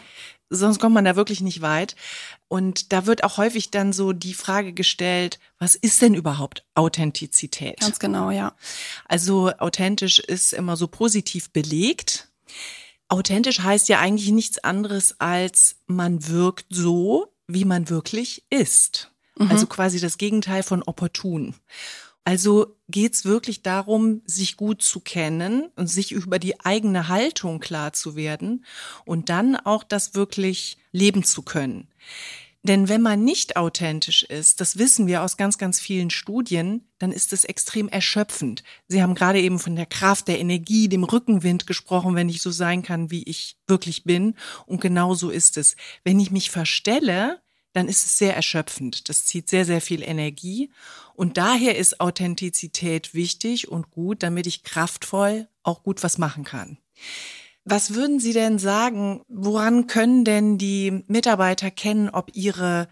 sonst 0.49 0.79
kommt 0.79 0.93
man 0.93 1.05
da 1.05 1.15
wirklich 1.15 1.41
nicht 1.41 1.61
weit. 1.61 1.95
Und 2.53 2.93
da 2.93 3.07
wird 3.07 3.23
auch 3.23 3.37
häufig 3.37 3.71
dann 3.71 3.93
so 3.93 4.13
die 4.13 4.35
Frage 4.35 4.73
gestellt, 4.73 5.39
was 5.57 5.73
ist 5.73 6.03
denn 6.03 6.13
überhaupt 6.13 6.63
Authentizität? 6.75 7.79
Ganz 7.79 7.97
genau, 7.97 8.29
ja. 8.29 8.55
Also 9.05 9.51
authentisch 9.57 10.19
ist 10.19 10.53
immer 10.53 10.77
so 10.77 10.87
positiv 10.87 11.49
belegt. 11.49 12.29
Authentisch 13.07 13.61
heißt 13.61 13.89
ja 13.89 13.99
eigentlich 14.01 14.29
nichts 14.29 14.63
anderes 14.63 15.19
als 15.19 15.77
man 15.87 16.27
wirkt 16.27 16.67
so, 16.69 17.33
wie 17.47 17.65
man 17.65 17.89
wirklich 17.89 18.43
ist. 18.51 19.09
Mhm. 19.39 19.49
Also 19.49 19.65
quasi 19.65 19.99
das 19.99 20.19
Gegenteil 20.19 20.61
von 20.61 20.83
opportun. 20.83 21.55
Also 22.23 22.77
geht's 22.87 23.25
wirklich 23.25 23.63
darum, 23.63 24.21
sich 24.25 24.57
gut 24.57 24.83
zu 24.83 24.99
kennen 24.99 25.71
und 25.75 25.87
sich 25.87 26.11
über 26.11 26.37
die 26.37 26.59
eigene 26.61 27.07
Haltung 27.07 27.59
klar 27.59 27.93
zu 27.93 28.15
werden 28.15 28.63
und 29.05 29.29
dann 29.29 29.55
auch 29.55 29.83
das 29.83 30.13
wirklich 30.13 30.77
leben 30.91 31.23
zu 31.23 31.41
können. 31.41 31.87
Denn 32.65 32.87
wenn 32.87 33.01
man 33.01 33.25
nicht 33.25 33.57
authentisch 33.57 34.23
ist, 34.23 34.61
das 34.61 34.77
wissen 34.77 35.05
wir 35.05 35.21
aus 35.21 35.35
ganz, 35.35 35.57
ganz 35.57 35.81
vielen 35.81 36.09
Studien, 36.09 36.87
dann 36.97 37.11
ist 37.11 37.33
es 37.33 37.43
extrem 37.43 37.89
erschöpfend. 37.89 38.63
Sie 38.87 39.03
haben 39.03 39.15
gerade 39.15 39.41
eben 39.41 39.59
von 39.59 39.75
der 39.75 39.85
Kraft, 39.85 40.29
der 40.29 40.39
Energie, 40.39 40.87
dem 40.87 41.03
Rückenwind 41.03 41.67
gesprochen, 41.67 42.15
wenn 42.15 42.29
ich 42.29 42.41
so 42.41 42.51
sein 42.51 42.81
kann, 42.81 43.11
wie 43.11 43.23
ich 43.23 43.57
wirklich 43.67 44.05
bin. 44.05 44.35
Und 44.65 44.79
genau 44.79 45.13
so 45.13 45.29
ist 45.29 45.57
es. 45.57 45.75
Wenn 46.05 46.21
ich 46.21 46.31
mich 46.31 46.51
verstelle, 46.51 47.41
dann 47.73 47.89
ist 47.89 48.05
es 48.05 48.17
sehr 48.17 48.33
erschöpfend. 48.33 49.09
Das 49.09 49.25
zieht 49.25 49.49
sehr, 49.49 49.65
sehr 49.65 49.81
viel 49.81 50.01
Energie. 50.01 50.71
Und 51.15 51.37
daher 51.37 51.77
ist 51.77 51.99
Authentizität 51.99 53.13
wichtig 53.13 53.67
und 53.67 53.91
gut, 53.91 54.23
damit 54.23 54.47
ich 54.47 54.63
kraftvoll 54.63 55.49
auch 55.63 55.83
gut 55.83 56.01
was 56.01 56.17
machen 56.17 56.45
kann. 56.45 56.77
Was 57.65 57.93
würden 57.93 58.19
Sie 58.19 58.33
denn 58.33 58.59
sagen, 58.59 59.21
woran 59.27 59.87
können 59.87 60.25
denn 60.25 60.57
die 60.57 61.03
Mitarbeiter 61.07 61.71
kennen, 61.71 62.09
ob 62.09 62.31
ihre 62.33 62.89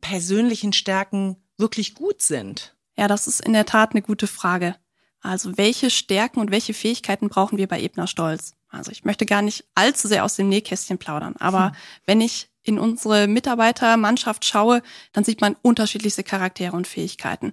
persönlichen 0.00 0.72
Stärken 0.72 1.36
wirklich 1.58 1.94
gut 1.94 2.22
sind? 2.22 2.76
Ja, 2.96 3.08
das 3.08 3.26
ist 3.26 3.40
in 3.40 3.52
der 3.52 3.66
Tat 3.66 3.92
eine 3.92 4.02
gute 4.02 4.26
Frage. 4.26 4.76
Also 5.20 5.58
welche 5.58 5.90
Stärken 5.90 6.40
und 6.40 6.50
welche 6.50 6.72
Fähigkeiten 6.72 7.28
brauchen 7.28 7.58
wir 7.58 7.66
bei 7.66 7.80
Ebner 7.80 8.06
Stolz? 8.06 8.52
Also 8.68 8.90
ich 8.90 9.04
möchte 9.04 9.26
gar 9.26 9.42
nicht 9.42 9.64
allzu 9.74 10.08
sehr 10.08 10.24
aus 10.24 10.36
dem 10.36 10.48
Nähkästchen 10.48 10.98
plaudern, 10.98 11.34
aber 11.38 11.66
hm. 11.66 11.72
wenn 12.06 12.20
ich 12.20 12.48
in 12.62 12.78
unsere 12.78 13.26
Mitarbeitermannschaft 13.26 14.44
schaue, 14.44 14.82
dann 15.12 15.24
sieht 15.24 15.40
man 15.40 15.56
unterschiedlichste 15.62 16.24
Charaktere 16.24 16.76
und 16.76 16.86
Fähigkeiten. 16.86 17.52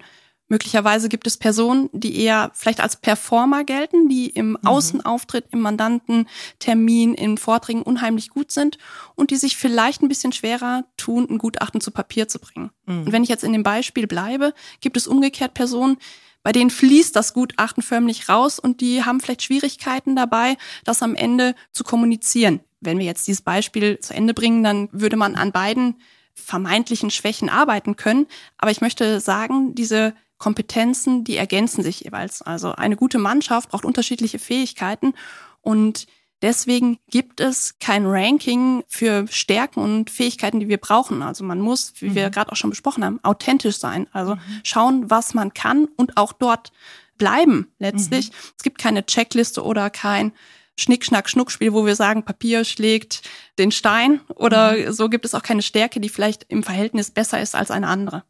Möglicherweise 0.50 1.10
gibt 1.10 1.26
es 1.26 1.38
Personen, 1.38 1.90
die 1.94 2.20
eher 2.20 2.52
vielleicht 2.54 2.82
als 2.82 2.98
Performer 2.98 3.64
gelten, 3.64 4.10
die 4.10 4.30
im 4.30 4.52
mhm. 4.52 4.58
Außenauftritt, 4.64 5.46
im 5.52 5.62
Mandantentermin, 5.62 7.14
in 7.16 7.38
Vorträgen 7.38 7.82
unheimlich 7.82 8.30
gut 8.30 8.52
sind 8.52 8.78
und 9.16 9.32
die 9.32 9.38
sich 9.38 9.58
vielleicht 9.58 10.02
ein 10.02 10.10
bisschen 10.10 10.34
schwerer 10.34 10.84
tun, 10.98 11.28
ein 11.30 11.38
Gutachten 11.38 11.82
zu 11.82 11.92
Papier 11.92 12.28
zu 12.28 12.40
bringen. 12.40 12.72
Mhm. 12.86 13.00
Und 13.06 13.12
wenn 13.12 13.24
ich 13.24 13.30
jetzt 13.30 13.44
in 13.44 13.54
dem 13.54 13.64
Beispiel 13.64 14.06
bleibe, 14.06 14.54
gibt 14.82 14.98
es 14.98 15.08
umgekehrt 15.08 15.54
Personen, 15.54 15.98
bei 16.44 16.52
denen 16.52 16.70
fließt 16.70 17.16
das 17.16 17.34
Gutachten 17.34 17.82
förmlich 17.82 18.28
raus 18.28 18.60
und 18.60 18.82
die 18.82 19.04
haben 19.04 19.22
vielleicht 19.22 19.44
Schwierigkeiten 19.44 20.16
dabei, 20.16 20.58
das 20.84 21.02
am 21.02 21.16
Ende 21.16 21.56
zu 21.72 21.86
kommunizieren. 21.86 22.60
Wenn 22.82 23.00
wir 23.00 23.06
jetzt 23.06 23.28
dieses 23.28 23.42
Beispiel 23.42 23.98
zu 24.00 24.14
Ende 24.14 24.34
bringen, 24.34 24.62
dann 24.62 24.90
würde 24.92 25.16
man 25.16 25.36
an 25.36 25.54
beiden 25.54 25.96
vermeintlichen 26.34 27.12
Schwächen 27.12 27.50
arbeiten 27.50 27.96
können. 27.96 28.28
Aber 28.58 28.72
ich 28.72 28.82
möchte 28.82 29.22
sagen, 29.22 29.74
diese 29.76 30.14
Kompetenzen, 30.44 31.24
die 31.24 31.38
ergänzen 31.38 31.84
sich 31.84 32.02
jeweils. 32.02 32.42
Also 32.42 32.74
eine 32.74 32.98
gute 32.98 33.18
Mannschaft 33.18 33.70
braucht 33.70 33.86
unterschiedliche 33.86 34.40
Fähigkeiten 34.40 35.14
und 35.62 36.06
deswegen 36.42 37.00
gibt 37.10 37.40
es 37.40 37.80
kein 37.80 38.06
Ranking 38.06 38.84
für 38.90 39.26
Stärken 39.30 39.80
und 39.80 40.10
Fähigkeiten, 40.10 40.60
die 40.60 40.68
wir 40.68 40.80
brauchen. 40.80 41.22
Also 41.22 41.46
man 41.46 41.62
muss, 41.62 41.94
wie 42.00 42.10
mhm. 42.10 42.16
wir 42.16 42.30
gerade 42.30 42.52
auch 42.52 42.58
schon 42.58 42.72
besprochen 42.72 43.06
haben, 43.06 43.24
authentisch 43.24 43.78
sein. 43.78 44.08
Also 44.12 44.36
mhm. 44.36 44.42
schauen, 44.64 45.10
was 45.10 45.34
man 45.34 45.54
kann 45.54 45.88
und 45.96 46.18
auch 46.18 46.34
dort 46.34 46.74
bleiben 47.18 47.72
letztlich. 47.80 48.32
Mhm. 48.32 48.36
Es 48.58 48.64
gibt 48.64 48.80
keine 48.80 49.06
Checkliste 49.06 49.64
oder 49.64 49.90
kein 49.90 50.34
Schnick, 50.78 51.06
Schnack, 51.06 51.30
Schnuckspiel, 51.30 51.72
wo 51.72 51.86
wir 51.86 51.96
sagen, 51.96 52.26
Papier 52.26 52.66
schlägt 52.66 53.22
den 53.58 53.72
Stein 53.72 54.20
oder 54.28 54.74
mhm. 54.74 54.92
so 54.92 55.08
gibt 55.08 55.24
es 55.24 55.36
auch 55.36 55.44
keine 55.44 55.62
Stärke, 55.62 56.02
die 56.02 56.10
vielleicht 56.10 56.48
im 56.50 56.64
Verhältnis 56.64 57.12
besser 57.12 57.42
ist 57.42 57.56
als 57.56 57.72
eine 57.72 57.88
andere. 57.88 58.26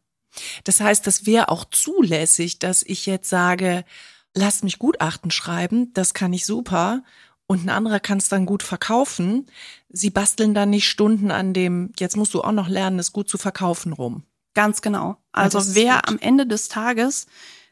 Das 0.64 0.80
heißt, 0.80 1.06
das 1.06 1.26
wäre 1.26 1.48
auch 1.48 1.64
zulässig, 1.70 2.58
dass 2.58 2.82
ich 2.82 3.06
jetzt 3.06 3.28
sage, 3.28 3.84
lass 4.34 4.62
mich 4.62 4.78
Gutachten 4.78 5.30
schreiben, 5.30 5.92
das 5.94 6.14
kann 6.14 6.32
ich 6.32 6.46
super. 6.46 7.02
Und 7.46 7.64
ein 7.64 7.70
anderer 7.70 8.00
kann 8.00 8.18
es 8.18 8.28
dann 8.28 8.46
gut 8.46 8.62
verkaufen. 8.62 9.46
Sie 9.90 10.10
basteln 10.10 10.54
dann 10.54 10.70
nicht 10.70 10.88
Stunden 10.88 11.30
an 11.30 11.52
dem, 11.52 11.92
jetzt 11.98 12.16
musst 12.16 12.34
du 12.34 12.42
auch 12.42 12.52
noch 12.52 12.68
lernen, 12.68 12.98
es 12.98 13.12
gut 13.12 13.28
zu 13.28 13.36
verkaufen 13.36 13.92
rum. 13.92 14.24
Ganz 14.54 14.82
genau. 14.82 15.16
Also 15.32 15.74
wer 15.74 16.08
am 16.08 16.18
Ende 16.18 16.46
des 16.46 16.68
Tages 16.68 17.26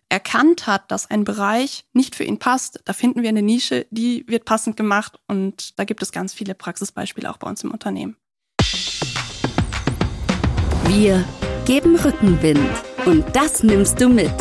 erkannt 0.09 0.67
hat, 0.67 0.91
dass 0.91 1.11
ein 1.11 1.25
Bereich 1.25 1.87
nicht 1.95 2.15
für 2.15 2.25
ihn 2.25 2.39
passt, 2.39 2.81
da 2.85 2.93
finden 2.93 3.23
wir 3.23 3.31
eine 3.31 3.41
Nische, 3.41 3.87
die 3.91 4.27
wird 4.29 4.45
passend 4.45 4.77
gemacht 4.77 5.19
und 5.27 5.79
da 5.79 5.85
gibt 5.85 6.03
es 6.03 6.13
ganz 6.13 6.35
viele 6.35 6.55
Praxisbeispiele 6.55 7.31
auch 7.31 7.39
bei 7.39 7.49
uns 7.49 7.65
im 7.65 7.71
Unternehmen. 7.71 8.17
Wir 10.89 11.25
geben 11.65 11.97
Rückenwind. 11.97 12.61
Und 13.05 13.25
das 13.35 13.63
nimmst 13.63 14.01
du 14.01 14.09
mit. 14.09 14.33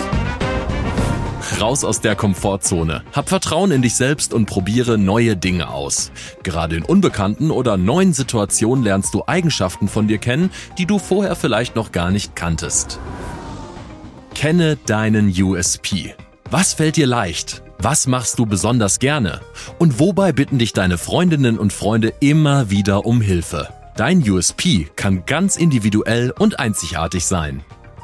Raus 1.60 1.84
aus 1.84 2.02
der 2.02 2.16
Komfortzone. 2.16 3.04
Hab 3.14 3.30
Vertrauen 3.30 3.72
in 3.72 3.84
dich 3.84 3.96
selbst 3.96 4.34
und 4.34 4.48
probiere 4.48 4.98
neue 4.98 5.38
Dinge 5.38 5.70
aus. 5.70 6.12
Gerade 6.42 6.76
in 6.76 6.84
unbekannten 6.84 7.52
oder 7.52 7.78
neuen 7.78 8.14
Situationen 8.14 8.84
lernst 8.84 9.14
du 9.14 9.24
Eigenschaften 9.28 9.88
von 9.88 10.08
dir 10.08 10.18
kennen, 10.18 10.50
die 10.80 10.88
du 10.88 10.98
vorher 10.98 11.36
vielleicht 11.36 11.76
noch 11.76 11.92
gar 11.92 12.10
nicht 12.10 12.36
kanntest. 12.36 13.00
Kenne 14.34 14.78
deinen 14.88 15.30
USP. 15.30 16.16
Was 16.50 16.74
fällt 16.74 16.96
dir 16.96 17.08
leicht? 17.08 17.62
Was 17.78 18.08
machst 18.08 18.40
du 18.40 18.46
besonders 18.46 19.00
gerne? 19.00 19.42
Und 19.78 20.00
wobei 20.00 20.32
bitten 20.32 20.58
dich 20.58 20.74
deine 20.74 20.98
Freundinnen 20.98 21.60
und 21.60 21.74
Freunde 21.74 22.14
immer 22.20 22.70
wieder 22.70 23.06
um 23.06 23.22
Hilfe? 23.22 23.70
Dein 23.96 24.28
USP 24.28 24.88
kann 24.96 25.26
ganz 25.26 25.58
individuell 25.58 26.34
und 26.40 26.60
einzigartig 26.60 27.26
sein. 27.26 27.62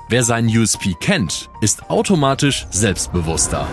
Wer 0.09 0.23
seinen 0.23 0.49
USP 0.49 0.95
kennt, 0.99 1.49
ist 1.61 1.89
automatisch 1.89 2.67
selbstbewusster. 2.71 3.65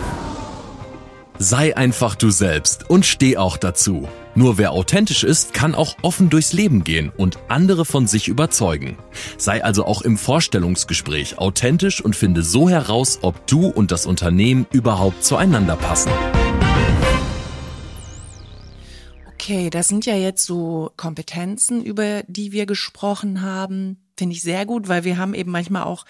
Sei 1.37 1.75
einfach 1.75 2.15
du 2.15 2.29
selbst 2.29 2.89
und 2.89 3.05
steh 3.05 3.35
auch 3.35 3.57
dazu. 3.57 4.07
Nur 4.33 4.57
wer 4.57 4.71
authentisch 4.71 5.25
ist, 5.25 5.53
kann 5.53 5.75
auch 5.75 5.97
offen 6.01 6.29
durchs 6.29 6.53
Leben 6.53 6.85
gehen 6.85 7.11
und 7.15 7.37
andere 7.49 7.83
von 7.83 8.07
sich 8.07 8.29
überzeugen. 8.29 8.97
Sei 9.37 9.61
also 9.61 9.85
auch 9.85 10.01
im 10.01 10.17
Vorstellungsgespräch 10.17 11.37
authentisch 11.37 11.99
und 11.99 12.15
finde 12.15 12.43
so 12.43 12.69
heraus, 12.69 13.19
ob 13.23 13.45
du 13.47 13.67
und 13.67 13.91
das 13.91 14.05
Unternehmen 14.05 14.65
überhaupt 14.71 15.25
zueinander 15.25 15.75
passen. 15.75 16.11
Okay, 19.35 19.69
das 19.69 19.89
sind 19.89 20.05
ja 20.05 20.15
jetzt 20.15 20.45
so 20.45 20.91
Kompetenzen, 20.95 21.83
über 21.83 22.23
die 22.27 22.53
wir 22.53 22.65
gesprochen 22.65 23.41
haben. 23.41 24.01
Finde 24.17 24.33
ich 24.33 24.41
sehr 24.41 24.65
gut, 24.65 24.87
weil 24.87 25.03
wir 25.03 25.17
haben 25.17 25.33
eben 25.33 25.51
manchmal 25.51 25.83
auch 25.83 26.05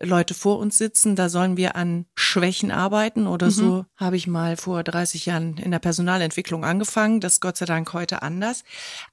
Leute 0.00 0.34
vor 0.34 0.58
uns 0.58 0.76
sitzen, 0.76 1.14
da 1.14 1.28
sollen 1.28 1.56
wir 1.56 1.76
an 1.76 2.06
Schwächen 2.16 2.72
arbeiten 2.72 3.28
oder 3.28 3.46
mhm. 3.46 3.50
so 3.52 3.86
habe 3.96 4.16
ich 4.16 4.26
mal 4.26 4.56
vor 4.56 4.82
30 4.82 5.26
Jahren 5.26 5.56
in 5.58 5.70
der 5.70 5.78
Personalentwicklung 5.78 6.64
angefangen. 6.64 7.20
Das 7.20 7.34
ist 7.34 7.40
Gott 7.40 7.56
sei 7.56 7.66
Dank 7.66 7.92
heute 7.92 8.22
anders. 8.22 8.64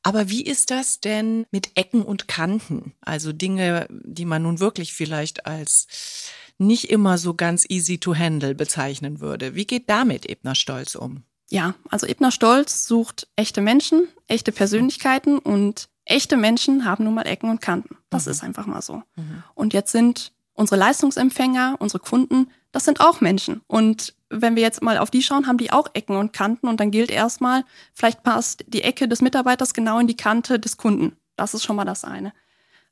Aber 0.02 0.30
wie 0.30 0.44
ist 0.44 0.72
das 0.72 1.00
denn 1.00 1.46
mit 1.52 1.78
Ecken 1.78 2.02
und 2.02 2.28
Kanten? 2.28 2.94
Also 3.02 3.34
Dinge, 3.34 3.88
die 4.04 4.26
man 4.26 4.42
nun 4.42 4.60
wirklich 4.60 4.94
vielleicht 4.94 5.46
als 5.46 6.32
nicht 6.58 6.90
immer 6.90 7.20
so 7.20 7.36
ganz 7.36 7.66
easy 7.70 8.00
to 8.00 8.16
handle 8.16 8.56
bezeichnen 8.56 9.20
würde. 9.20 9.54
Wie 9.54 9.68
geht 9.68 9.90
damit 9.92 10.28
Ebner 10.28 10.56
Stolz 10.56 10.96
um? 10.96 11.24
Ja, 11.54 11.76
also 11.92 12.08
Ebner 12.08 12.32
Stolz 12.32 12.88
sucht 12.88 13.28
echte 13.36 13.62
Menschen, 13.62 14.08
echte 14.28 14.52
Persönlichkeiten 14.52 15.38
und 15.38 15.88
echte 16.04 16.36
Menschen 16.36 16.84
haben 16.84 17.04
nun 17.04 17.14
mal 17.14 17.28
Ecken 17.28 17.52
und 17.52 17.62
Kanten. 17.62 17.96
Das 18.10 18.26
mhm. 18.26 18.32
ist 18.32 18.44
einfach 18.44 18.66
mal 18.66 18.82
so. 18.82 19.04
Mhm. 19.16 19.44
Und 19.54 19.72
jetzt 19.72 19.92
sind 19.92 20.32
unsere 20.54 20.80
Leistungsempfänger, 20.80 21.76
unsere 21.78 22.00
Kunden, 22.00 22.50
das 22.72 22.86
sind 22.86 23.02
auch 23.02 23.22
Menschen. 23.22 23.62
Und 23.68 24.16
wenn 24.30 24.56
wir 24.56 24.64
jetzt 24.64 24.82
mal 24.82 24.98
auf 24.98 25.12
die 25.12 25.22
schauen, 25.22 25.46
haben 25.46 25.60
die 25.60 25.72
auch 25.72 25.92
Ecken 25.94 26.16
und 26.16 26.34
Kanten 26.34 26.68
und 26.68 26.80
dann 26.80 26.90
gilt 26.90 27.12
erstmal, 27.12 27.66
vielleicht 27.94 28.24
passt 28.24 28.66
die 28.66 28.82
Ecke 28.82 29.08
des 29.08 29.22
Mitarbeiters 29.22 29.76
genau 29.76 30.00
in 30.00 30.08
die 30.08 30.18
Kante 30.18 30.58
des 30.60 30.78
Kunden. 30.78 31.18
Das 31.36 31.54
ist 31.54 31.64
schon 31.64 31.76
mal 31.76 31.86
das 31.86 32.04
eine. 32.04 32.34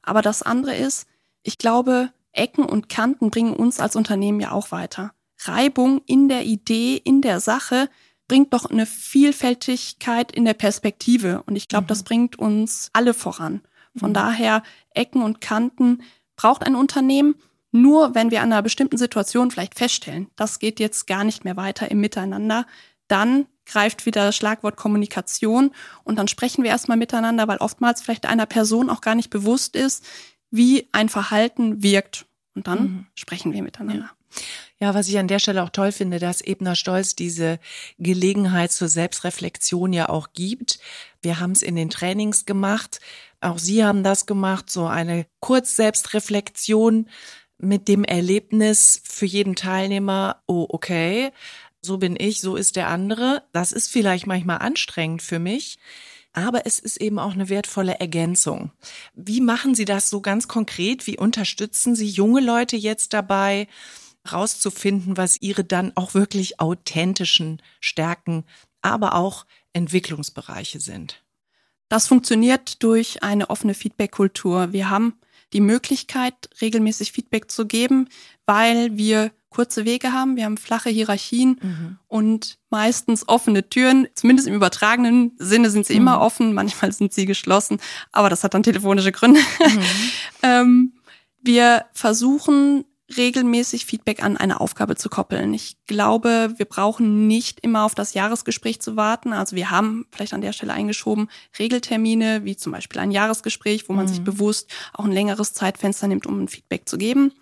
Aber 0.03 0.21
das 0.21 0.43
andere 0.43 0.75
ist, 0.75 1.07
ich 1.41 1.57
glaube, 1.57 2.11
Ecken 2.31 2.65
und 2.65 2.89
Kanten 2.89 3.31
bringen 3.31 3.55
uns 3.55 3.79
als 3.79 3.95
Unternehmen 3.95 4.39
ja 4.39 4.51
auch 4.51 4.71
weiter. 4.71 5.15
Reibung 5.45 6.03
in 6.05 6.29
der 6.29 6.45
Idee, 6.45 7.01
in 7.03 7.23
der 7.23 7.39
Sache 7.39 7.89
bringt 8.31 8.53
doch 8.53 8.63
eine 8.63 8.85
Vielfältigkeit 8.85 10.31
in 10.31 10.45
der 10.45 10.53
Perspektive. 10.53 11.43
Und 11.47 11.57
ich 11.57 11.67
glaube, 11.67 11.83
mhm. 11.83 11.87
das 11.89 12.03
bringt 12.03 12.39
uns 12.39 12.89
alle 12.93 13.13
voran. 13.13 13.59
Von 13.93 14.11
mhm. 14.11 14.13
daher, 14.13 14.63
Ecken 14.93 15.21
und 15.21 15.41
Kanten 15.41 16.01
braucht 16.37 16.65
ein 16.65 16.75
Unternehmen. 16.75 17.35
Nur 17.73 18.15
wenn 18.15 18.31
wir 18.31 18.41
an 18.41 18.53
einer 18.53 18.61
bestimmten 18.61 18.95
Situation 18.95 19.51
vielleicht 19.51 19.75
feststellen, 19.75 20.29
das 20.37 20.59
geht 20.59 20.79
jetzt 20.79 21.07
gar 21.07 21.25
nicht 21.25 21.43
mehr 21.43 21.57
weiter 21.57 21.91
im 21.91 21.99
Miteinander, 21.99 22.65
dann 23.09 23.47
greift 23.65 24.05
wieder 24.05 24.23
das 24.23 24.37
Schlagwort 24.37 24.77
Kommunikation 24.77 25.71
und 26.05 26.17
dann 26.17 26.29
sprechen 26.29 26.63
wir 26.63 26.71
erstmal 26.71 26.97
miteinander, 26.97 27.49
weil 27.49 27.57
oftmals 27.57 28.01
vielleicht 28.01 28.25
einer 28.25 28.45
Person 28.45 28.89
auch 28.89 29.01
gar 29.01 29.15
nicht 29.15 29.29
bewusst 29.29 29.75
ist, 29.75 30.05
wie 30.51 30.87
ein 30.93 31.09
Verhalten 31.09 31.83
wirkt. 31.83 32.27
Und 32.55 32.67
dann 32.67 32.81
mhm. 32.81 33.07
sprechen 33.13 33.51
wir 33.51 33.61
miteinander. 33.61 34.05
Ja. 34.05 34.20
Ja, 34.79 34.93
was 34.93 35.07
ich 35.07 35.17
an 35.17 35.27
der 35.27 35.39
Stelle 35.39 35.63
auch 35.63 35.69
toll 35.69 35.91
finde, 35.91 36.19
dass 36.19 36.41
Ebner 36.41 36.75
Stolz 36.75 37.15
diese 37.15 37.59
Gelegenheit 37.99 38.71
zur 38.71 38.87
Selbstreflexion 38.87 39.93
ja 39.93 40.09
auch 40.09 40.33
gibt. 40.33 40.79
Wir 41.21 41.39
haben 41.39 41.51
es 41.51 41.61
in 41.61 41.75
den 41.75 41.89
Trainings 41.89 42.45
gemacht. 42.45 42.99
Auch 43.41 43.59
Sie 43.59 43.83
haben 43.83 44.03
das 44.03 44.25
gemacht, 44.25 44.69
so 44.69 44.87
eine 44.87 45.25
Kurz-Selbstreflexion 45.39 47.07
mit 47.57 47.87
dem 47.87 48.03
Erlebnis 48.03 49.01
für 49.03 49.25
jeden 49.25 49.55
Teilnehmer, 49.55 50.41
oh, 50.47 50.65
okay, 50.69 51.31
so 51.81 51.97
bin 51.97 52.15
ich, 52.19 52.41
so 52.41 52.55
ist 52.55 52.75
der 52.75 52.87
andere. 52.87 53.43
Das 53.53 53.71
ist 53.71 53.91
vielleicht 53.91 54.27
manchmal 54.27 54.59
anstrengend 54.59 55.21
für 55.21 55.39
mich. 55.39 55.79
Aber 56.33 56.65
es 56.65 56.79
ist 56.79 56.97
eben 56.97 57.19
auch 57.19 57.33
eine 57.33 57.49
wertvolle 57.49 57.99
Ergänzung. 57.99 58.71
Wie 59.15 59.41
machen 59.41 59.75
Sie 59.75 59.85
das 59.85 60.09
so 60.09 60.21
ganz 60.21 60.47
konkret? 60.47 61.05
Wie 61.05 61.17
unterstützen 61.17 61.95
Sie 61.95 62.07
junge 62.07 62.39
Leute 62.39 62.77
jetzt 62.77 63.13
dabei, 63.13 63.67
rauszufinden, 64.29 65.17
was 65.17 65.41
ihre 65.41 65.63
dann 65.63 65.91
auch 65.95 66.13
wirklich 66.13 66.59
authentischen 66.59 67.61
Stärken, 67.79 68.43
aber 68.81 69.15
auch 69.15 69.45
Entwicklungsbereiche 69.73 70.79
sind. 70.79 71.23
Das 71.89 72.07
funktioniert 72.07 72.81
durch 72.83 73.23
eine 73.23 73.49
offene 73.49 73.73
Feedback-Kultur. 73.73 74.71
Wir 74.71 74.89
haben 74.89 75.15
die 75.53 75.59
Möglichkeit, 75.59 76.49
regelmäßig 76.61 77.11
Feedback 77.11 77.51
zu 77.51 77.65
geben, 77.67 78.07
weil 78.45 78.95
wir 78.95 79.31
kurze 79.49 79.83
Wege 79.83 80.13
haben, 80.13 80.37
wir 80.37 80.45
haben 80.45 80.55
flache 80.55 80.89
Hierarchien 80.89 81.59
mhm. 81.61 81.97
und 82.07 82.57
meistens 82.69 83.27
offene 83.27 83.67
Türen. 83.67 84.07
Zumindest 84.15 84.47
im 84.47 84.53
übertragenen 84.53 85.33
Sinne 85.37 85.69
sind 85.69 85.85
sie 85.85 85.95
mhm. 85.95 86.01
immer 86.01 86.21
offen, 86.21 86.53
manchmal 86.53 86.93
sind 86.93 87.13
sie 87.13 87.25
geschlossen, 87.25 87.79
aber 88.13 88.29
das 88.29 88.45
hat 88.45 88.53
dann 88.53 88.63
telefonische 88.63 89.11
Gründe. 89.11 89.41
Mhm. 89.41 89.83
ähm, 90.43 90.93
wir 91.41 91.85
versuchen 91.91 92.85
regelmäßig 93.17 93.85
Feedback 93.85 94.23
an 94.23 94.37
eine 94.37 94.59
Aufgabe 94.59 94.95
zu 94.95 95.09
koppeln. 95.09 95.53
Ich 95.53 95.77
glaube, 95.87 96.53
wir 96.57 96.65
brauchen 96.65 97.27
nicht 97.27 97.59
immer 97.61 97.83
auf 97.83 97.95
das 97.95 98.13
Jahresgespräch 98.13 98.81
zu 98.81 98.95
warten. 98.95 99.33
Also 99.33 99.55
wir 99.55 99.69
haben 99.69 100.05
vielleicht 100.11 100.33
an 100.33 100.41
der 100.41 100.53
Stelle 100.53 100.73
eingeschoben 100.73 101.29
Regeltermine, 101.59 102.45
wie 102.45 102.55
zum 102.55 102.71
Beispiel 102.71 102.99
ein 102.99 103.11
Jahresgespräch, 103.11 103.89
wo 103.89 103.93
man 103.93 104.05
mhm. 104.05 104.09
sich 104.09 104.21
bewusst 104.21 104.69
auch 104.93 105.05
ein 105.05 105.11
längeres 105.11 105.53
Zeitfenster 105.53 106.07
nimmt, 106.07 106.25
um 106.25 106.43
ein 106.43 106.47
Feedback 106.47 106.87
zu 106.87 106.97
geben. 106.97 107.33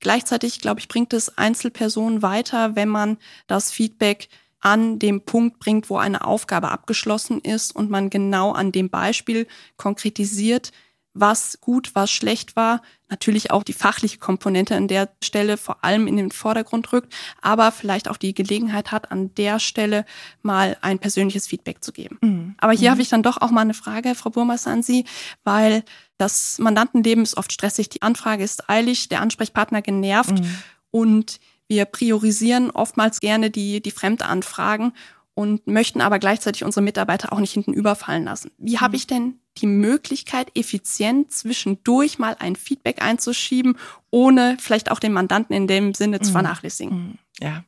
Gleichzeitig, 0.00 0.60
glaube 0.60 0.80
ich, 0.80 0.88
bringt 0.88 1.12
es 1.12 1.36
Einzelpersonen 1.36 2.22
weiter, 2.22 2.76
wenn 2.76 2.88
man 2.88 3.18
das 3.46 3.72
Feedback 3.72 4.28
an 4.60 4.98
dem 4.98 5.22
Punkt 5.22 5.58
bringt, 5.58 5.88
wo 5.90 5.96
eine 5.96 6.24
Aufgabe 6.24 6.70
abgeschlossen 6.70 7.40
ist 7.40 7.74
und 7.74 7.90
man 7.90 8.10
genau 8.10 8.52
an 8.52 8.72
dem 8.72 8.90
Beispiel 8.90 9.46
konkretisiert, 9.76 10.72
was 11.14 11.58
gut, 11.60 11.94
was 11.94 12.10
schlecht 12.10 12.56
war. 12.56 12.82
Natürlich 13.08 13.50
auch 13.50 13.62
die 13.62 13.72
fachliche 13.72 14.18
Komponente 14.18 14.76
an 14.76 14.88
der 14.88 15.08
Stelle 15.22 15.56
vor 15.56 15.82
allem 15.84 16.06
in 16.06 16.16
den 16.16 16.30
Vordergrund 16.30 16.92
rückt, 16.92 17.14
aber 17.40 17.72
vielleicht 17.72 18.08
auch 18.08 18.16
die 18.16 18.34
Gelegenheit 18.34 18.92
hat, 18.92 19.10
an 19.10 19.34
der 19.34 19.58
Stelle 19.58 20.04
mal 20.42 20.76
ein 20.82 20.98
persönliches 20.98 21.46
Feedback 21.46 21.82
zu 21.82 21.92
geben. 21.92 22.18
Mhm. 22.20 22.54
Aber 22.58 22.72
hier 22.72 22.90
mhm. 22.90 22.92
habe 22.92 23.02
ich 23.02 23.08
dann 23.08 23.22
doch 23.22 23.40
auch 23.40 23.50
mal 23.50 23.62
eine 23.62 23.74
Frage, 23.74 24.14
Frau 24.14 24.30
Burmeister, 24.30 24.70
an 24.70 24.82
Sie, 24.82 25.04
weil 25.44 25.84
das 26.18 26.58
Mandantenleben 26.58 27.24
ist 27.24 27.36
oft 27.36 27.52
stressig, 27.52 27.88
die 27.88 28.02
Anfrage 28.02 28.44
ist 28.44 28.68
eilig, 28.68 29.08
der 29.08 29.20
Ansprechpartner 29.20 29.82
genervt 29.82 30.40
mhm. 30.40 30.58
und 30.90 31.40
wir 31.68 31.84
priorisieren 31.84 32.70
oftmals 32.70 33.20
gerne 33.20 33.50
die, 33.50 33.82
die 33.82 33.90
Fremdanfragen 33.90 34.92
und 35.38 35.68
möchten 35.68 36.00
aber 36.00 36.18
gleichzeitig 36.18 36.64
unsere 36.64 36.82
Mitarbeiter 36.82 37.32
auch 37.32 37.38
nicht 37.38 37.52
hinten 37.52 37.72
überfallen 37.72 38.24
lassen. 38.24 38.50
Wie 38.58 38.74
mhm. 38.74 38.80
habe 38.80 38.96
ich 38.96 39.06
denn 39.06 39.38
die 39.58 39.68
Möglichkeit, 39.68 40.50
effizient 40.56 41.32
zwischendurch 41.32 42.18
mal 42.18 42.34
ein 42.40 42.56
Feedback 42.56 43.00
einzuschieben, 43.00 43.78
ohne 44.10 44.56
vielleicht 44.58 44.90
auch 44.90 44.98
den 44.98 45.12
Mandanten 45.12 45.54
in 45.54 45.68
dem 45.68 45.94
Sinne 45.94 46.18
zu 46.18 46.30
mhm. 46.30 46.32
vernachlässigen? 46.32 46.96
Mhm. 46.96 47.18
Ja. 47.40 47.64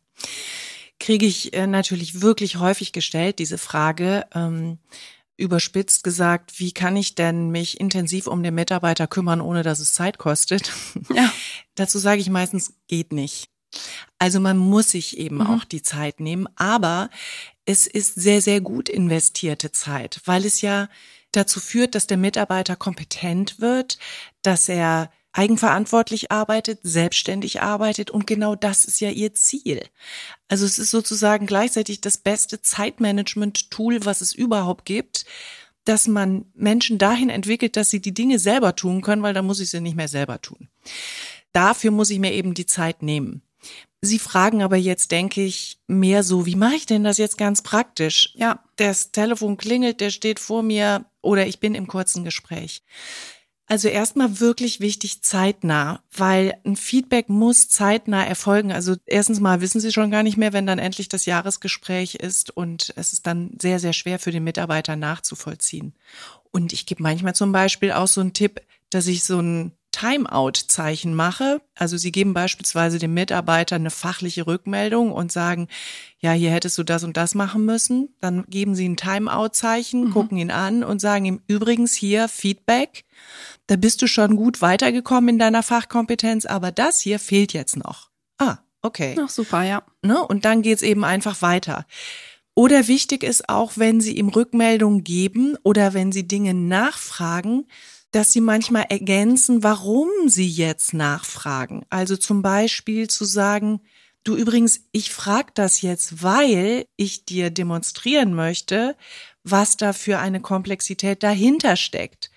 Kriege 0.98 1.26
ich 1.26 1.54
äh, 1.54 1.68
natürlich 1.68 2.20
wirklich 2.22 2.56
häufig 2.56 2.90
gestellt, 2.90 3.38
diese 3.38 3.56
Frage. 3.56 4.26
Ähm, 4.34 4.78
überspitzt 5.36 6.02
gesagt, 6.02 6.58
wie 6.58 6.72
kann 6.72 6.96
ich 6.96 7.14
denn 7.14 7.50
mich 7.50 7.78
intensiv 7.78 8.26
um 8.26 8.42
den 8.42 8.56
Mitarbeiter 8.56 9.06
kümmern, 9.06 9.40
ohne 9.40 9.62
dass 9.62 9.78
es 9.78 9.94
Zeit 9.94 10.18
kostet? 10.18 10.72
Ja. 11.14 11.32
Dazu 11.76 12.00
sage 12.00 12.20
ich 12.20 12.30
meistens, 12.30 12.74
geht 12.88 13.12
nicht. 13.12 13.48
Also 14.18 14.40
man 14.40 14.58
muss 14.58 14.90
sich 14.90 15.18
eben 15.18 15.36
mhm. 15.36 15.46
auch 15.46 15.64
die 15.64 15.82
Zeit 15.82 16.20
nehmen, 16.20 16.48
aber 16.56 17.10
es 17.70 17.86
ist 17.86 18.16
sehr, 18.16 18.42
sehr 18.42 18.60
gut 18.60 18.88
investierte 18.88 19.70
Zeit, 19.70 20.20
weil 20.24 20.44
es 20.44 20.60
ja 20.60 20.88
dazu 21.30 21.60
führt, 21.60 21.94
dass 21.94 22.08
der 22.08 22.16
Mitarbeiter 22.16 22.74
kompetent 22.74 23.60
wird, 23.60 23.98
dass 24.42 24.68
er 24.68 25.12
eigenverantwortlich 25.32 26.32
arbeitet, 26.32 26.80
selbstständig 26.82 27.62
arbeitet 27.62 28.10
und 28.10 28.26
genau 28.26 28.56
das 28.56 28.84
ist 28.84 29.00
ja 29.00 29.10
ihr 29.10 29.34
Ziel. 29.34 29.84
Also 30.48 30.66
es 30.66 30.80
ist 30.80 30.90
sozusagen 30.90 31.46
gleichzeitig 31.46 32.00
das 32.00 32.18
beste 32.18 32.60
Zeitmanagement-Tool, 32.60 34.04
was 34.04 34.20
es 34.20 34.34
überhaupt 34.34 34.84
gibt, 34.84 35.24
dass 35.84 36.08
man 36.08 36.46
Menschen 36.54 36.98
dahin 36.98 37.30
entwickelt, 37.30 37.76
dass 37.76 37.90
sie 37.90 38.00
die 38.00 38.12
Dinge 38.12 38.40
selber 38.40 38.74
tun 38.74 39.00
können, 39.00 39.22
weil 39.22 39.34
dann 39.34 39.46
muss 39.46 39.60
ich 39.60 39.70
sie 39.70 39.80
nicht 39.80 39.96
mehr 39.96 40.08
selber 40.08 40.42
tun. 40.42 40.68
Dafür 41.52 41.92
muss 41.92 42.10
ich 42.10 42.18
mir 42.18 42.32
eben 42.32 42.54
die 42.54 42.66
Zeit 42.66 43.02
nehmen. 43.02 43.42
Sie 44.02 44.18
fragen 44.18 44.62
aber 44.62 44.76
jetzt, 44.76 45.10
denke 45.10 45.42
ich, 45.42 45.78
mehr 45.86 46.22
so, 46.22 46.46
wie 46.46 46.56
mache 46.56 46.76
ich 46.76 46.86
denn 46.86 47.04
das 47.04 47.18
jetzt 47.18 47.36
ganz 47.36 47.60
praktisch? 47.62 48.32
Ja, 48.34 48.64
das 48.76 49.12
Telefon 49.12 49.58
klingelt, 49.58 50.00
der 50.00 50.10
steht 50.10 50.40
vor 50.40 50.62
mir 50.62 51.04
oder 51.20 51.46
ich 51.46 51.60
bin 51.60 51.74
im 51.74 51.86
kurzen 51.86 52.24
Gespräch. 52.24 52.82
Also 53.66 53.86
erstmal 53.86 54.40
wirklich 54.40 54.80
wichtig 54.80 55.22
zeitnah, 55.22 56.02
weil 56.10 56.58
ein 56.64 56.74
Feedback 56.74 57.28
muss 57.28 57.68
zeitnah 57.68 58.24
erfolgen. 58.24 58.72
Also 58.72 58.96
erstens 59.06 59.38
mal 59.38 59.60
wissen 59.60 59.80
Sie 59.80 59.92
schon 59.92 60.10
gar 60.10 60.24
nicht 60.24 60.36
mehr, 60.36 60.52
wenn 60.52 60.66
dann 60.66 60.80
endlich 60.80 61.08
das 61.08 61.24
Jahresgespräch 61.24 62.16
ist 62.16 62.50
und 62.50 62.92
es 62.96 63.12
ist 63.12 63.28
dann 63.28 63.52
sehr, 63.62 63.78
sehr 63.78 63.92
schwer 63.92 64.18
für 64.18 64.32
den 64.32 64.42
Mitarbeiter 64.42 64.96
nachzuvollziehen. 64.96 65.94
Und 66.50 66.72
ich 66.72 66.84
gebe 66.84 67.02
manchmal 67.02 67.36
zum 67.36 67.52
Beispiel 67.52 67.92
auch 67.92 68.08
so 68.08 68.20
einen 68.20 68.32
Tipp, 68.32 68.60
dass 68.88 69.06
ich 69.06 69.22
so 69.22 69.38
ein 69.38 69.70
Timeout-Zeichen 69.92 71.14
mache. 71.14 71.60
Also 71.74 71.96
Sie 71.96 72.12
geben 72.12 72.34
beispielsweise 72.34 72.98
dem 72.98 73.14
Mitarbeiter 73.14 73.76
eine 73.76 73.90
fachliche 73.90 74.46
Rückmeldung 74.46 75.12
und 75.12 75.32
sagen, 75.32 75.68
ja, 76.18 76.32
hier 76.32 76.50
hättest 76.50 76.78
du 76.78 76.82
das 76.82 77.04
und 77.04 77.16
das 77.16 77.34
machen 77.34 77.64
müssen. 77.64 78.14
Dann 78.20 78.44
geben 78.48 78.74
Sie 78.74 78.88
ein 78.88 78.96
Timeout-Zeichen, 78.96 80.06
mhm. 80.06 80.10
gucken 80.12 80.38
ihn 80.38 80.50
an 80.50 80.84
und 80.84 81.00
sagen 81.00 81.24
ihm 81.24 81.40
übrigens 81.46 81.94
hier 81.94 82.28
Feedback. 82.28 83.04
Da 83.66 83.76
bist 83.76 84.02
du 84.02 84.06
schon 84.06 84.36
gut 84.36 84.62
weitergekommen 84.62 85.30
in 85.30 85.38
deiner 85.38 85.62
Fachkompetenz, 85.62 86.46
aber 86.46 86.72
das 86.72 87.00
hier 87.00 87.18
fehlt 87.18 87.52
jetzt 87.52 87.76
noch. 87.76 88.10
Ah, 88.38 88.58
okay. 88.82 89.16
Ach, 89.20 89.28
super, 89.28 89.62
ja. 89.62 89.82
Ne? 90.02 90.24
Und 90.26 90.44
dann 90.44 90.62
geht's 90.62 90.82
eben 90.82 91.04
einfach 91.04 91.42
weiter. 91.42 91.86
Oder 92.54 92.88
wichtig 92.88 93.22
ist 93.22 93.48
auch, 93.48 93.72
wenn 93.76 94.00
Sie 94.00 94.16
ihm 94.16 94.28
Rückmeldungen 94.28 95.04
geben 95.04 95.56
oder 95.62 95.94
wenn 95.94 96.12
Sie 96.12 96.26
Dinge 96.26 96.52
nachfragen, 96.52 97.66
dass 98.10 98.32
sie 98.32 98.40
manchmal 98.40 98.86
ergänzen, 98.88 99.62
warum 99.62 100.08
sie 100.26 100.48
jetzt 100.48 100.94
nachfragen. 100.94 101.84
Also 101.90 102.16
zum 102.16 102.42
Beispiel 102.42 103.08
zu 103.08 103.24
sagen, 103.24 103.80
du 104.24 104.36
übrigens, 104.36 104.82
ich 104.92 105.10
frage 105.10 105.52
das 105.54 105.82
jetzt, 105.82 106.22
weil 106.22 106.86
ich 106.96 107.24
dir 107.24 107.50
demonstrieren 107.50 108.34
möchte, 108.34 108.96
was 109.44 109.76
da 109.76 109.92
für 109.92 110.18
eine 110.18 110.40
Komplexität 110.40 111.22
dahinter 111.22 111.76
steckt. 111.76 112.30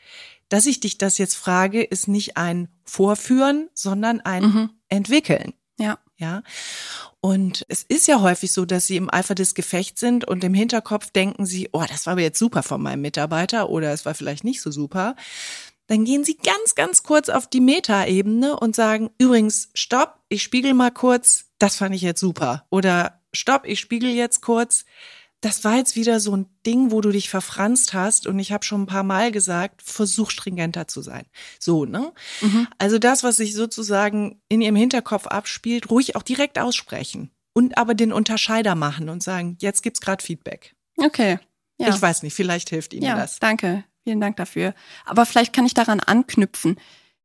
Dass 0.49 0.65
ich 0.65 0.79
dich 0.79 0.97
das 0.97 1.17
jetzt 1.17 1.35
frage, 1.35 1.83
ist 1.83 2.07
nicht 2.07 2.37
ein 2.37 2.67
Vorführen, 2.83 3.69
sondern 3.73 4.21
ein 4.21 4.43
mhm. 4.43 4.69
Entwickeln. 4.89 5.53
Ja. 5.79 5.97
Ja. 6.17 6.43
Und 7.21 7.65
es 7.69 7.83
ist 7.83 8.07
ja 8.07 8.21
häufig 8.21 8.51
so, 8.51 8.65
dass 8.65 8.87
sie 8.87 8.97
im 8.97 9.13
Eifer 9.13 9.35
des 9.35 9.55
Gefechts 9.55 9.99
sind 9.99 10.25
und 10.25 10.43
im 10.43 10.53
Hinterkopf 10.53 11.09
denken 11.11 11.45
sie, 11.45 11.69
oh, 11.71 11.83
das 11.87 12.05
war 12.05 12.13
aber 12.13 12.21
jetzt 12.21 12.39
super 12.39 12.63
von 12.63 12.81
meinem 12.81 13.01
Mitarbeiter 13.01 13.69
oder 13.69 13.91
es 13.91 14.05
war 14.05 14.13
vielleicht 14.13 14.43
nicht 14.43 14.61
so 14.61 14.71
super. 14.71 15.15
Dann 15.87 16.05
gehen 16.05 16.23
sie 16.23 16.37
ganz, 16.37 16.75
ganz 16.75 17.03
kurz 17.03 17.29
auf 17.29 17.47
die 17.47 17.59
Metaebene 17.59 18.57
und 18.57 18.75
sagen, 18.75 19.09
übrigens, 19.17 19.69
stopp, 19.73 20.19
ich 20.29 20.43
spiegel 20.43 20.73
mal 20.73 20.91
kurz, 20.91 21.45
das 21.59 21.75
fand 21.75 21.93
ich 21.93 22.01
jetzt 22.01 22.21
super. 22.21 22.65
Oder 22.69 23.21
stopp, 23.33 23.65
ich 23.65 23.79
spiegel 23.79 24.09
jetzt 24.11 24.41
kurz, 24.41 24.85
das 25.43 25.65
war 25.65 25.75
jetzt 25.75 25.97
wieder 25.97 26.21
so 26.21 26.35
ein 26.35 26.45
Ding, 26.65 26.91
wo 26.91 27.01
du 27.01 27.11
dich 27.11 27.29
verfranst 27.29 27.93
hast 27.93 28.27
und 28.27 28.39
ich 28.39 28.53
habe 28.53 28.63
schon 28.63 28.83
ein 28.83 28.87
paar 28.87 29.03
Mal 29.03 29.31
gesagt, 29.31 29.81
versuch 29.81 30.31
stringenter 30.31 30.87
zu 30.87 31.01
sein. 31.01 31.25
So, 31.59 31.83
ne? 31.83 32.13
Mhm. 32.39 32.67
Also 32.77 32.97
das, 32.97 33.23
was 33.23 33.37
sich 33.37 33.53
sozusagen 33.53 34.41
in 34.47 34.61
ihrem 34.61 34.77
Hinterkopf 34.77 35.27
abspielt, 35.27 35.89
ruhig 35.89 36.15
auch 36.15 36.23
direkt 36.23 36.59
aussprechen 36.59 37.29
und 37.53 37.77
aber 37.77 37.93
den 37.93 38.13
Unterscheider 38.13 38.75
machen 38.75 39.09
und 39.09 39.21
sagen, 39.21 39.57
jetzt 39.59 39.83
gibt's 39.83 39.99
gerade 39.99 40.23
Feedback. 40.23 40.75
Okay. 40.97 41.39
Ja. 41.77 41.89
Ich 41.89 42.01
weiß 42.01 42.23
nicht, 42.23 42.33
vielleicht 42.33 42.69
hilft 42.69 42.93
Ihnen 42.93 43.03
ja, 43.03 43.17
das. 43.17 43.39
Danke. 43.39 43.83
Vielen 44.05 44.21
Dank 44.21 44.37
dafür. 44.37 44.73
Aber 45.05 45.25
vielleicht 45.25 45.51
kann 45.51 45.65
ich 45.65 45.73
daran 45.73 45.99
anknüpfen. 45.99 46.77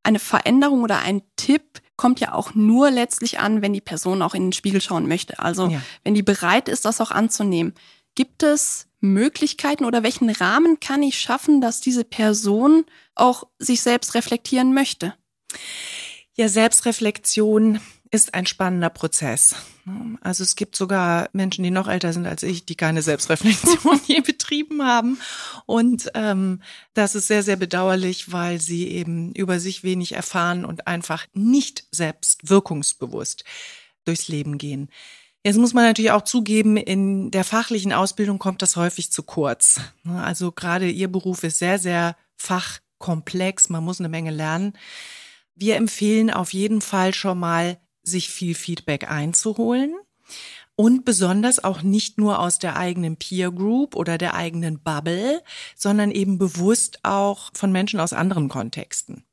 Eine 0.02 0.18
Veränderung 0.18 0.82
oder 0.82 1.00
ein 1.00 1.22
Tipp 1.36 1.82
kommt 1.96 2.20
ja 2.20 2.32
auch 2.32 2.54
nur 2.54 2.90
letztlich 2.90 3.40
an, 3.40 3.60
wenn 3.60 3.72
die 3.72 3.80
Person 3.80 4.22
auch 4.22 4.34
in 4.34 4.44
den 4.44 4.52
Spiegel 4.52 4.80
schauen 4.80 5.06
möchte. 5.06 5.38
Also 5.40 5.68
ja. 5.68 5.82
wenn 6.04 6.14
die 6.14 6.22
bereit 6.22 6.68
ist, 6.68 6.84
das 6.84 7.00
auch 7.00 7.10
anzunehmen. 7.10 7.74
Gibt 8.18 8.42
es 8.42 8.88
Möglichkeiten 8.98 9.84
oder 9.84 10.02
welchen 10.02 10.28
Rahmen 10.28 10.80
kann 10.80 11.04
ich 11.04 11.20
schaffen, 11.20 11.60
dass 11.60 11.80
diese 11.80 12.02
Person 12.02 12.84
auch 13.14 13.44
sich 13.60 13.80
selbst 13.80 14.16
reflektieren 14.16 14.74
möchte? 14.74 15.14
Ja, 16.34 16.48
Selbstreflexion 16.48 17.78
ist 18.10 18.34
ein 18.34 18.46
spannender 18.46 18.90
Prozess. 18.90 19.54
Also 20.20 20.42
es 20.42 20.56
gibt 20.56 20.74
sogar 20.74 21.28
Menschen, 21.32 21.62
die 21.62 21.70
noch 21.70 21.86
älter 21.86 22.12
sind 22.12 22.26
als 22.26 22.42
ich, 22.42 22.66
die 22.66 22.74
keine 22.74 23.02
Selbstreflexion 23.02 24.00
je 24.08 24.20
betrieben 24.20 24.82
haben. 24.82 25.20
Und 25.66 26.10
ähm, 26.14 26.60
das 26.94 27.14
ist 27.14 27.28
sehr, 27.28 27.44
sehr 27.44 27.54
bedauerlich, 27.54 28.32
weil 28.32 28.60
sie 28.60 28.88
eben 28.88 29.32
über 29.34 29.60
sich 29.60 29.84
wenig 29.84 30.10
erfahren 30.10 30.64
und 30.64 30.88
einfach 30.88 31.28
nicht 31.34 31.84
selbst 31.92 32.50
wirkungsbewusst 32.50 33.44
durchs 34.04 34.26
Leben 34.26 34.58
gehen. 34.58 34.88
Jetzt 35.48 35.56
muss 35.56 35.72
man 35.72 35.84
natürlich 35.84 36.10
auch 36.10 36.24
zugeben, 36.24 36.76
in 36.76 37.30
der 37.30 37.42
fachlichen 37.42 37.94
Ausbildung 37.94 38.38
kommt 38.38 38.60
das 38.60 38.76
häufig 38.76 39.10
zu 39.10 39.22
kurz. 39.22 39.80
Also 40.06 40.52
gerade 40.52 40.90
Ihr 40.90 41.10
Beruf 41.10 41.42
ist 41.42 41.56
sehr, 41.56 41.78
sehr 41.78 42.16
fachkomplex. 42.36 43.70
Man 43.70 43.82
muss 43.82 43.98
eine 43.98 44.10
Menge 44.10 44.30
lernen. 44.30 44.74
Wir 45.54 45.76
empfehlen 45.76 46.30
auf 46.30 46.52
jeden 46.52 46.82
Fall 46.82 47.14
schon 47.14 47.38
mal, 47.38 47.78
sich 48.02 48.28
viel 48.28 48.54
Feedback 48.54 49.10
einzuholen 49.10 49.94
und 50.76 51.06
besonders 51.06 51.64
auch 51.64 51.80
nicht 51.80 52.18
nur 52.18 52.40
aus 52.40 52.58
der 52.58 52.76
eigenen 52.76 53.16
Peer 53.16 53.50
Group 53.50 53.96
oder 53.96 54.18
der 54.18 54.34
eigenen 54.34 54.80
Bubble, 54.80 55.42
sondern 55.74 56.10
eben 56.10 56.36
bewusst 56.36 56.98
auch 57.04 57.52
von 57.54 57.72
Menschen 57.72 58.00
aus 58.00 58.12
anderen 58.12 58.50
Kontexten. 58.50 59.24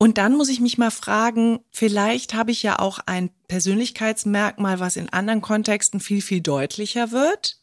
Und 0.00 0.16
dann 0.16 0.36
muss 0.36 0.48
ich 0.48 0.60
mich 0.60 0.78
mal 0.78 0.92
fragen, 0.92 1.58
vielleicht 1.70 2.34
habe 2.34 2.52
ich 2.52 2.62
ja 2.62 2.78
auch 2.78 3.00
ein 3.06 3.30
Persönlichkeitsmerkmal, 3.48 4.78
was 4.78 4.96
in 4.96 5.08
anderen 5.08 5.40
Kontexten 5.40 5.98
viel, 5.98 6.22
viel 6.22 6.40
deutlicher 6.40 7.10
wird, 7.10 7.60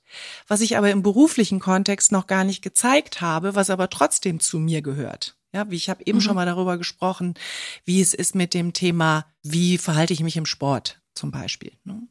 was 0.47 0.59
ich 0.59 0.77
aber 0.77 0.91
im 0.91 1.01
beruflichen 1.01 1.59
Kontext 1.61 2.11
noch 2.11 2.27
gar 2.27 2.43
nicht 2.43 2.61
gezeigt 2.61 3.21
habe, 3.21 3.55
was 3.55 3.69
aber 3.69 3.89
trotzdem 3.89 4.41
zu 4.41 4.59
mir 4.59 4.81
gehört. 4.81 5.37
Ja, 5.53 5.71
wie 5.71 5.77
ich 5.77 5.89
habe 5.89 6.03
eben 6.05 6.17
Mhm. 6.17 6.21
schon 6.21 6.35
mal 6.35 6.45
darüber 6.45 6.77
gesprochen, 6.77 7.35
wie 7.85 8.01
es 8.01 8.13
ist 8.13 8.35
mit 8.35 8.53
dem 8.53 8.73
Thema, 8.73 9.25
wie 9.41 9.77
verhalte 9.77 10.11
ich 10.11 10.19
mich 10.21 10.35
im 10.35 10.45
Sport 10.45 11.01
zum 11.13 11.31
Beispiel. 11.31 11.71
Ne? 11.85 12.05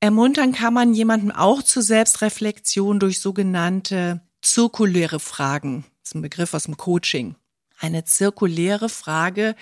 Ermuntern 0.00 0.52
kann 0.52 0.74
man 0.74 0.92
jemanden 0.92 1.30
auch 1.30 1.62
zur 1.62 1.82
Selbstreflexion 1.82 3.00
durch 3.00 3.20
sogenannte 3.20 4.20
zirkuläre 4.42 5.20
Fragen. 5.20 5.84
Das 6.02 6.10
ist 6.10 6.14
ein 6.14 6.22
Begriff 6.22 6.52
aus 6.54 6.64
dem 6.64 6.76
Coaching. 6.76 7.36
Eine 7.80 8.04
zirkuläre 8.04 8.90
Frage 8.90 9.56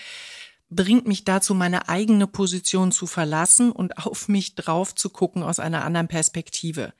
bringt 0.71 1.07
mich 1.07 1.25
dazu, 1.25 1.55
meine 1.55 1.89
eigene 1.89 2.27
Position 2.27 2.91
zu 2.91 3.07
verlassen 3.07 3.71
und 3.71 3.97
auf 3.97 4.29
mich 4.29 4.57
drauf 4.57 4.95
zu 4.95 5.09
gucken 5.09 5.45
aus 5.45 5.61
einer 5.61 5.85
anderen 5.85 6.09
Perspektive. 6.09 6.93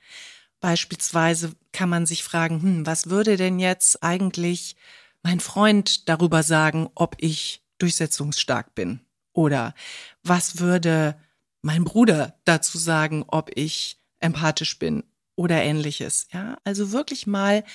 Beispielsweise 0.61 1.53
kann 1.73 1.89
man 1.89 2.05
sich 2.05 2.23
fragen, 2.23 2.61
hm, 2.61 2.85
was 2.85 3.09
würde 3.09 3.35
denn 3.35 3.59
jetzt 3.59 4.01
eigentlich 4.01 4.77
mein 5.21 5.41
Freund 5.41 6.07
darüber 6.07 6.41
sagen, 6.41 6.89
ob 6.95 7.15
ich 7.19 7.63
durchsetzungsstark 7.79 8.73
bin? 8.73 9.01
Oder 9.33 9.75
was 10.23 10.59
würde 10.59 11.19
mein 11.61 11.83
Bruder 11.83 12.39
dazu 12.45 12.77
sagen, 12.77 13.25
ob 13.27 13.51
ich 13.55 13.99
empathisch 14.19 14.79
bin 14.79 15.03
oder 15.35 15.61
ähnliches? 15.61 16.27
Ja, 16.31 16.57
also 16.63 16.93
wirklich 16.93 17.27
mal 17.27 17.65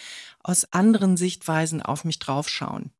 aus 0.42 0.72
anderen 0.72 1.18
Sichtweisen 1.18 1.82
auf 1.82 2.04
mich 2.04 2.18
draufschauen. 2.18 2.90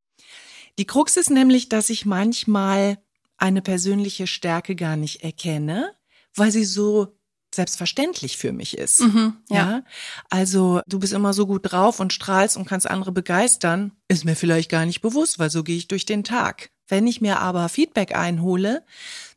Die 0.79 0.87
Krux 0.87 1.17
ist 1.17 1.31
nämlich, 1.31 1.69
dass 1.69 1.91
ich 1.91 2.05
manchmal 2.07 2.99
eine 3.37 3.63
persönliche 3.63 4.27
Stärke 4.27 4.75
gar 4.77 4.97
nicht 4.97 5.23
erkenne, 5.23 5.93
weil 6.35 6.51
sie 6.51 6.65
so 6.65 7.17
selbstverständlich 7.55 8.37
für 8.37 8.53
mich 8.53 8.77
ist. 8.77 9.01
Mhm, 9.01 9.37
ja. 9.49 9.57
Ja, 9.57 9.85
also 10.29 10.81
du 10.89 10.99
bist 10.99 11.13
immer 11.13 11.33
so 11.33 11.47
gut 11.47 11.71
drauf 11.71 12.01
und 12.01 12.13
strahlst 12.13 12.57
und 12.57 12.65
kannst 12.65 12.91
andere 12.91 13.13
begeistern, 13.13 13.93
ist 14.09 14.25
mir 14.25 14.35
vielleicht 14.35 14.71
gar 14.71 14.87
nicht 14.87 15.01
bewusst, 15.01 15.39
weil 15.39 15.51
so 15.51 15.63
gehe 15.63 15.77
ich 15.77 15.87
durch 15.87 16.05
den 16.05 16.25
Tag. 16.25 16.71
Wenn 16.89 17.07
ich 17.07 17.21
mir 17.21 17.39
aber 17.41 17.69
Feedback 17.69 18.15
einhole, 18.17 18.85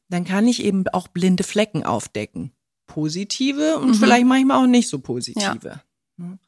dann 0.09 0.25
kann 0.25 0.47
ich 0.47 0.63
eben 0.63 0.87
auch 0.89 1.07
blinde 1.07 1.43
Flecken 1.43 1.83
aufdecken. 1.85 2.53
Positive 2.87 3.77
und 3.77 3.89
Mhm. 3.89 3.93
vielleicht 3.95 4.25
manchmal 4.25 4.63
auch 4.63 4.67
nicht 4.67 4.89
so 4.89 4.99
positive. 4.99 5.81
Ne? 6.17 6.39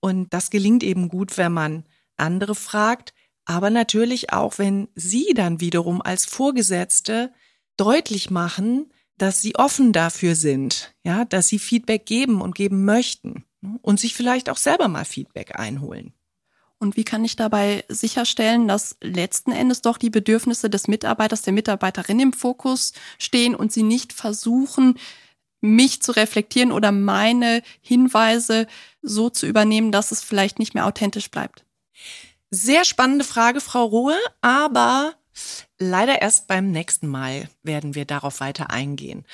Und 0.00 0.32
das 0.34 0.50
gelingt 0.50 0.82
eben 0.82 1.08
gut, 1.08 1.36
wenn 1.36 1.52
man 1.52 1.84
andere 2.16 2.54
fragt, 2.56 3.14
aber 3.48 3.70
natürlich 3.70 4.30
auch, 4.30 4.58
wenn 4.58 4.88
sie 4.94 5.32
dann 5.34 5.58
wiederum 5.58 6.02
als 6.02 6.26
Vorgesetzte 6.26 7.32
deutlich 7.78 8.30
machen, 8.30 8.92
dass 9.16 9.40
sie 9.40 9.56
offen 9.56 9.94
dafür 9.94 10.34
sind, 10.34 10.94
ja, 11.02 11.24
dass 11.24 11.48
sie 11.48 11.58
Feedback 11.58 12.04
geben 12.04 12.42
und 12.42 12.54
geben 12.54 12.84
möchten 12.84 13.46
ne? 13.62 13.78
und 13.80 13.98
sich 13.98 14.14
vielleicht 14.14 14.50
auch 14.50 14.58
selber 14.58 14.88
mal 14.88 15.06
Feedback 15.06 15.58
einholen. 15.58 16.12
Und 16.78 16.98
wie 16.98 17.04
kann 17.04 17.24
ich 17.24 17.36
dabei 17.36 17.84
sicherstellen, 17.88 18.68
dass 18.68 18.98
letzten 19.02 19.50
Endes 19.50 19.80
doch 19.80 19.96
die 19.96 20.10
Bedürfnisse 20.10 20.68
des 20.68 20.86
Mitarbeiters, 20.86 21.40
der 21.40 21.54
Mitarbeiterin 21.54 22.20
im 22.20 22.32
Fokus 22.34 22.92
stehen 23.18 23.54
und 23.54 23.72
sie 23.72 23.82
nicht 23.82 24.12
versuchen, 24.12 24.98
mich 25.62 26.02
zu 26.02 26.12
reflektieren 26.12 26.70
oder 26.70 26.92
meine 26.92 27.62
Hinweise 27.80 28.66
so 29.00 29.30
zu 29.30 29.46
übernehmen, 29.46 29.90
dass 29.90 30.12
es 30.12 30.22
vielleicht 30.22 30.58
nicht 30.58 30.74
mehr 30.74 30.86
authentisch 30.86 31.30
bleibt? 31.30 31.64
Sehr 32.50 32.86
spannende 32.86 33.26
Frage, 33.26 33.60
Frau 33.60 33.84
Rohe, 33.84 34.16
aber 34.40 35.12
leider 35.78 36.22
erst 36.22 36.48
beim 36.48 36.70
nächsten 36.70 37.06
Mal 37.06 37.48
werden 37.62 37.94
wir 37.94 38.06
darauf 38.06 38.40
weiter 38.40 38.70
eingehen. 38.70 39.26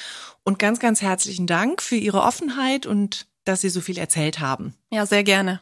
Und 0.42 0.58
ganz, 0.58 0.80
ganz 0.80 1.00
herzlichen 1.00 1.46
Dank 1.46 1.80
für 1.80 1.94
Ihre 1.94 2.22
Offenheit 2.22 2.86
und 2.86 3.26
dass 3.44 3.60
Sie 3.60 3.68
so 3.68 3.80
viel 3.80 3.98
erzählt 3.98 4.40
haben. 4.40 4.74
Ja, 4.90 5.06
sehr 5.06 5.22
gerne. 5.22 5.60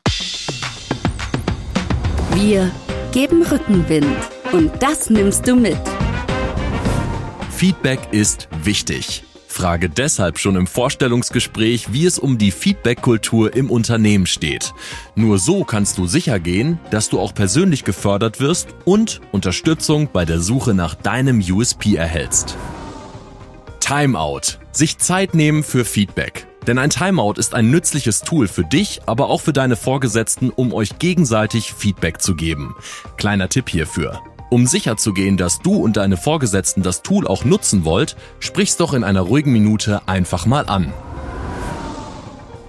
Wir 2.34 2.70
geben 3.12 3.42
Rückenwind 3.42 4.16
und 4.52 4.72
das 4.82 5.10
nimmst 5.10 5.46
du 5.46 5.54
mit. 5.54 5.78
Feedback 7.50 8.00
ist 8.12 8.48
wichtig. 8.62 9.24
Frage 9.52 9.88
deshalb 9.88 10.38
schon 10.38 10.56
im 10.56 10.66
Vorstellungsgespräch, 10.66 11.92
wie 11.92 12.06
es 12.06 12.18
um 12.18 12.38
die 12.38 12.50
Feedback-Kultur 12.50 13.54
im 13.54 13.70
Unternehmen 13.70 14.26
steht. 14.26 14.74
Nur 15.14 15.38
so 15.38 15.64
kannst 15.64 15.98
du 15.98 16.06
sicher 16.06 16.40
gehen, 16.40 16.80
dass 16.90 17.08
du 17.08 17.20
auch 17.20 17.34
persönlich 17.34 17.84
gefördert 17.84 18.40
wirst 18.40 18.68
und 18.84 19.20
Unterstützung 19.30 20.08
bei 20.12 20.24
der 20.24 20.40
Suche 20.40 20.74
nach 20.74 20.94
deinem 20.94 21.40
USP 21.40 21.94
erhältst. 21.94 22.56
Timeout. 23.78 24.58
Sich 24.72 24.98
Zeit 24.98 25.34
nehmen 25.34 25.62
für 25.62 25.84
Feedback. 25.84 26.46
Denn 26.66 26.78
ein 26.78 26.90
Timeout 26.90 27.34
ist 27.36 27.54
ein 27.54 27.70
nützliches 27.70 28.20
Tool 28.20 28.48
für 28.48 28.64
dich, 28.64 29.00
aber 29.06 29.28
auch 29.28 29.40
für 29.40 29.52
deine 29.52 29.76
Vorgesetzten, 29.76 30.50
um 30.50 30.72
euch 30.72 30.98
gegenseitig 30.98 31.72
Feedback 31.72 32.22
zu 32.22 32.34
geben. 32.34 32.74
Kleiner 33.16 33.48
Tipp 33.48 33.68
hierfür. 33.68 34.22
Um 34.52 34.66
sicherzugehen, 34.66 35.38
dass 35.38 35.60
du 35.60 35.76
und 35.76 35.96
deine 35.96 36.18
Vorgesetzten 36.18 36.82
das 36.82 37.00
Tool 37.00 37.26
auch 37.26 37.46
nutzen 37.46 37.86
wollt, 37.86 38.16
sprich's 38.38 38.76
doch 38.76 38.92
in 38.92 39.02
einer 39.02 39.22
ruhigen 39.22 39.50
Minute 39.50 40.02
einfach 40.04 40.44
mal 40.44 40.66
an. 40.66 40.92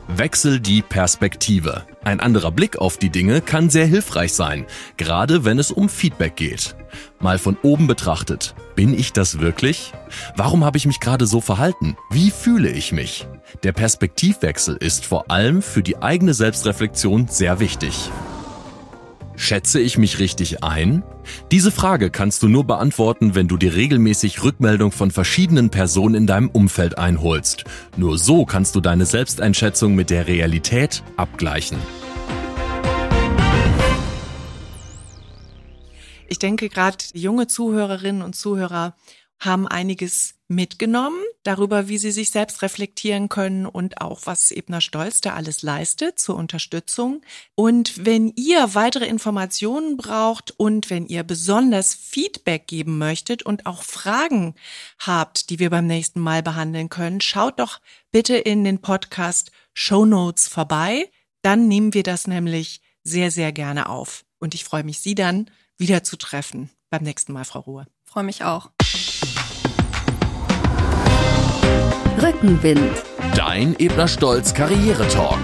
Wechsel 0.07 0.61
die 0.61 0.81
Perspektive. 0.81 1.83
Ein 2.05 2.21
anderer 2.21 2.51
Blick 2.51 2.77
auf 2.77 2.95
die 2.95 3.09
Dinge 3.09 3.41
kann 3.41 3.69
sehr 3.69 3.85
hilfreich 3.85 4.31
sein, 4.31 4.65
gerade 4.95 5.43
wenn 5.43 5.59
es 5.59 5.71
um 5.71 5.89
Feedback 5.89 6.37
geht. 6.37 6.77
Mal 7.19 7.37
von 7.37 7.57
oben 7.63 7.85
betrachtet. 7.85 8.55
Bin 8.75 8.97
ich 8.97 9.11
das 9.11 9.39
wirklich? 9.39 9.91
Warum 10.37 10.63
habe 10.63 10.77
ich 10.77 10.85
mich 10.85 11.01
gerade 11.01 11.25
so 11.25 11.41
verhalten? 11.41 11.97
Wie 12.09 12.31
fühle 12.31 12.71
ich 12.71 12.93
mich? 12.93 13.27
Der 13.63 13.73
Perspektivwechsel 13.73 14.77
ist 14.77 15.05
vor 15.05 15.29
allem 15.29 15.61
für 15.61 15.83
die 15.83 15.97
eigene 15.97 16.33
Selbstreflexion 16.33 17.27
sehr 17.27 17.59
wichtig. 17.59 18.09
Schätze 19.35 19.79
ich 19.79 19.97
mich 19.97 20.19
richtig 20.19 20.63
ein? 20.63 21.03
Diese 21.51 21.71
Frage 21.71 22.11
kannst 22.11 22.43
du 22.43 22.47
nur 22.47 22.65
beantworten, 22.65 23.33
wenn 23.33 23.47
du 23.47 23.57
dir 23.57 23.73
regelmäßig 23.73 24.43
Rückmeldung 24.43 24.91
von 24.91 25.09
verschiedenen 25.09 25.69
Personen 25.69 26.15
in 26.15 26.27
deinem 26.27 26.49
Umfeld 26.49 26.97
einholst. 26.97 27.63
Nur 27.97 28.17
so 28.17 28.45
kannst 28.45 28.75
du 28.75 28.81
deine 28.81 29.05
Selbsteinschätzung 29.05 29.95
mit 29.95 30.09
der 30.09 30.27
Realität 30.27 31.03
abgleichen. 31.17 31.77
Ich 36.27 36.39
denke, 36.39 36.69
gerade 36.69 36.97
junge 37.13 37.47
Zuhörerinnen 37.47 38.21
und 38.21 38.35
Zuhörer 38.35 38.95
haben 39.39 39.67
einiges 39.67 40.35
mitgenommen 40.47 41.22
darüber, 41.43 41.87
wie 41.87 41.97
sie 41.97 42.11
sich 42.11 42.31
selbst 42.31 42.61
reflektieren 42.61 43.29
können 43.29 43.65
und 43.65 44.01
auch, 44.01 44.21
was 44.25 44.51
Ebner 44.51 44.81
Stolz 44.81 45.21
da 45.21 45.33
alles 45.33 45.61
leistet 45.61 46.19
zur 46.19 46.35
Unterstützung. 46.35 47.21
Und 47.55 48.05
wenn 48.05 48.33
ihr 48.35 48.73
weitere 48.73 49.05
Informationen 49.05 49.97
braucht 49.97 50.51
und 50.57 50.89
wenn 50.89 51.05
ihr 51.05 51.23
besonders 51.23 51.93
Feedback 51.93 52.67
geben 52.67 52.97
möchtet 52.97 53.43
und 53.43 53.65
auch 53.65 53.83
Fragen 53.83 54.55
habt, 54.99 55.49
die 55.49 55.59
wir 55.59 55.69
beim 55.69 55.87
nächsten 55.87 56.19
Mal 56.19 56.41
behandeln 56.41 56.89
können, 56.89 57.21
schaut 57.21 57.59
doch 57.59 57.79
bitte 58.11 58.35
in 58.35 58.63
den 58.63 58.79
Podcast 58.79 59.51
Show 59.73 60.05
Notes 60.05 60.47
vorbei. 60.47 61.09
Dann 61.41 61.67
nehmen 61.67 61.93
wir 61.93 62.03
das 62.03 62.27
nämlich 62.27 62.81
sehr, 63.03 63.31
sehr 63.31 63.51
gerne 63.51 63.89
auf. 63.89 64.25
Und 64.39 64.55
ich 64.55 64.63
freue 64.63 64.83
mich, 64.83 64.99
Sie 64.99 65.15
dann 65.15 65.49
wieder 65.77 66.03
zu 66.03 66.15
treffen 66.15 66.69
beim 66.89 67.03
nächsten 67.03 67.33
Mal, 67.33 67.43
Frau 67.43 67.59
Ruhe. 67.59 67.87
Freue 68.05 68.23
mich 68.23 68.43
auch. 68.43 68.69
Rückenwind. 72.21 72.91
Dein 73.35 73.75
Ebner 73.79 74.07
Stolz 74.07 74.53
Karriere 74.53 75.07
Talk. 75.07 75.39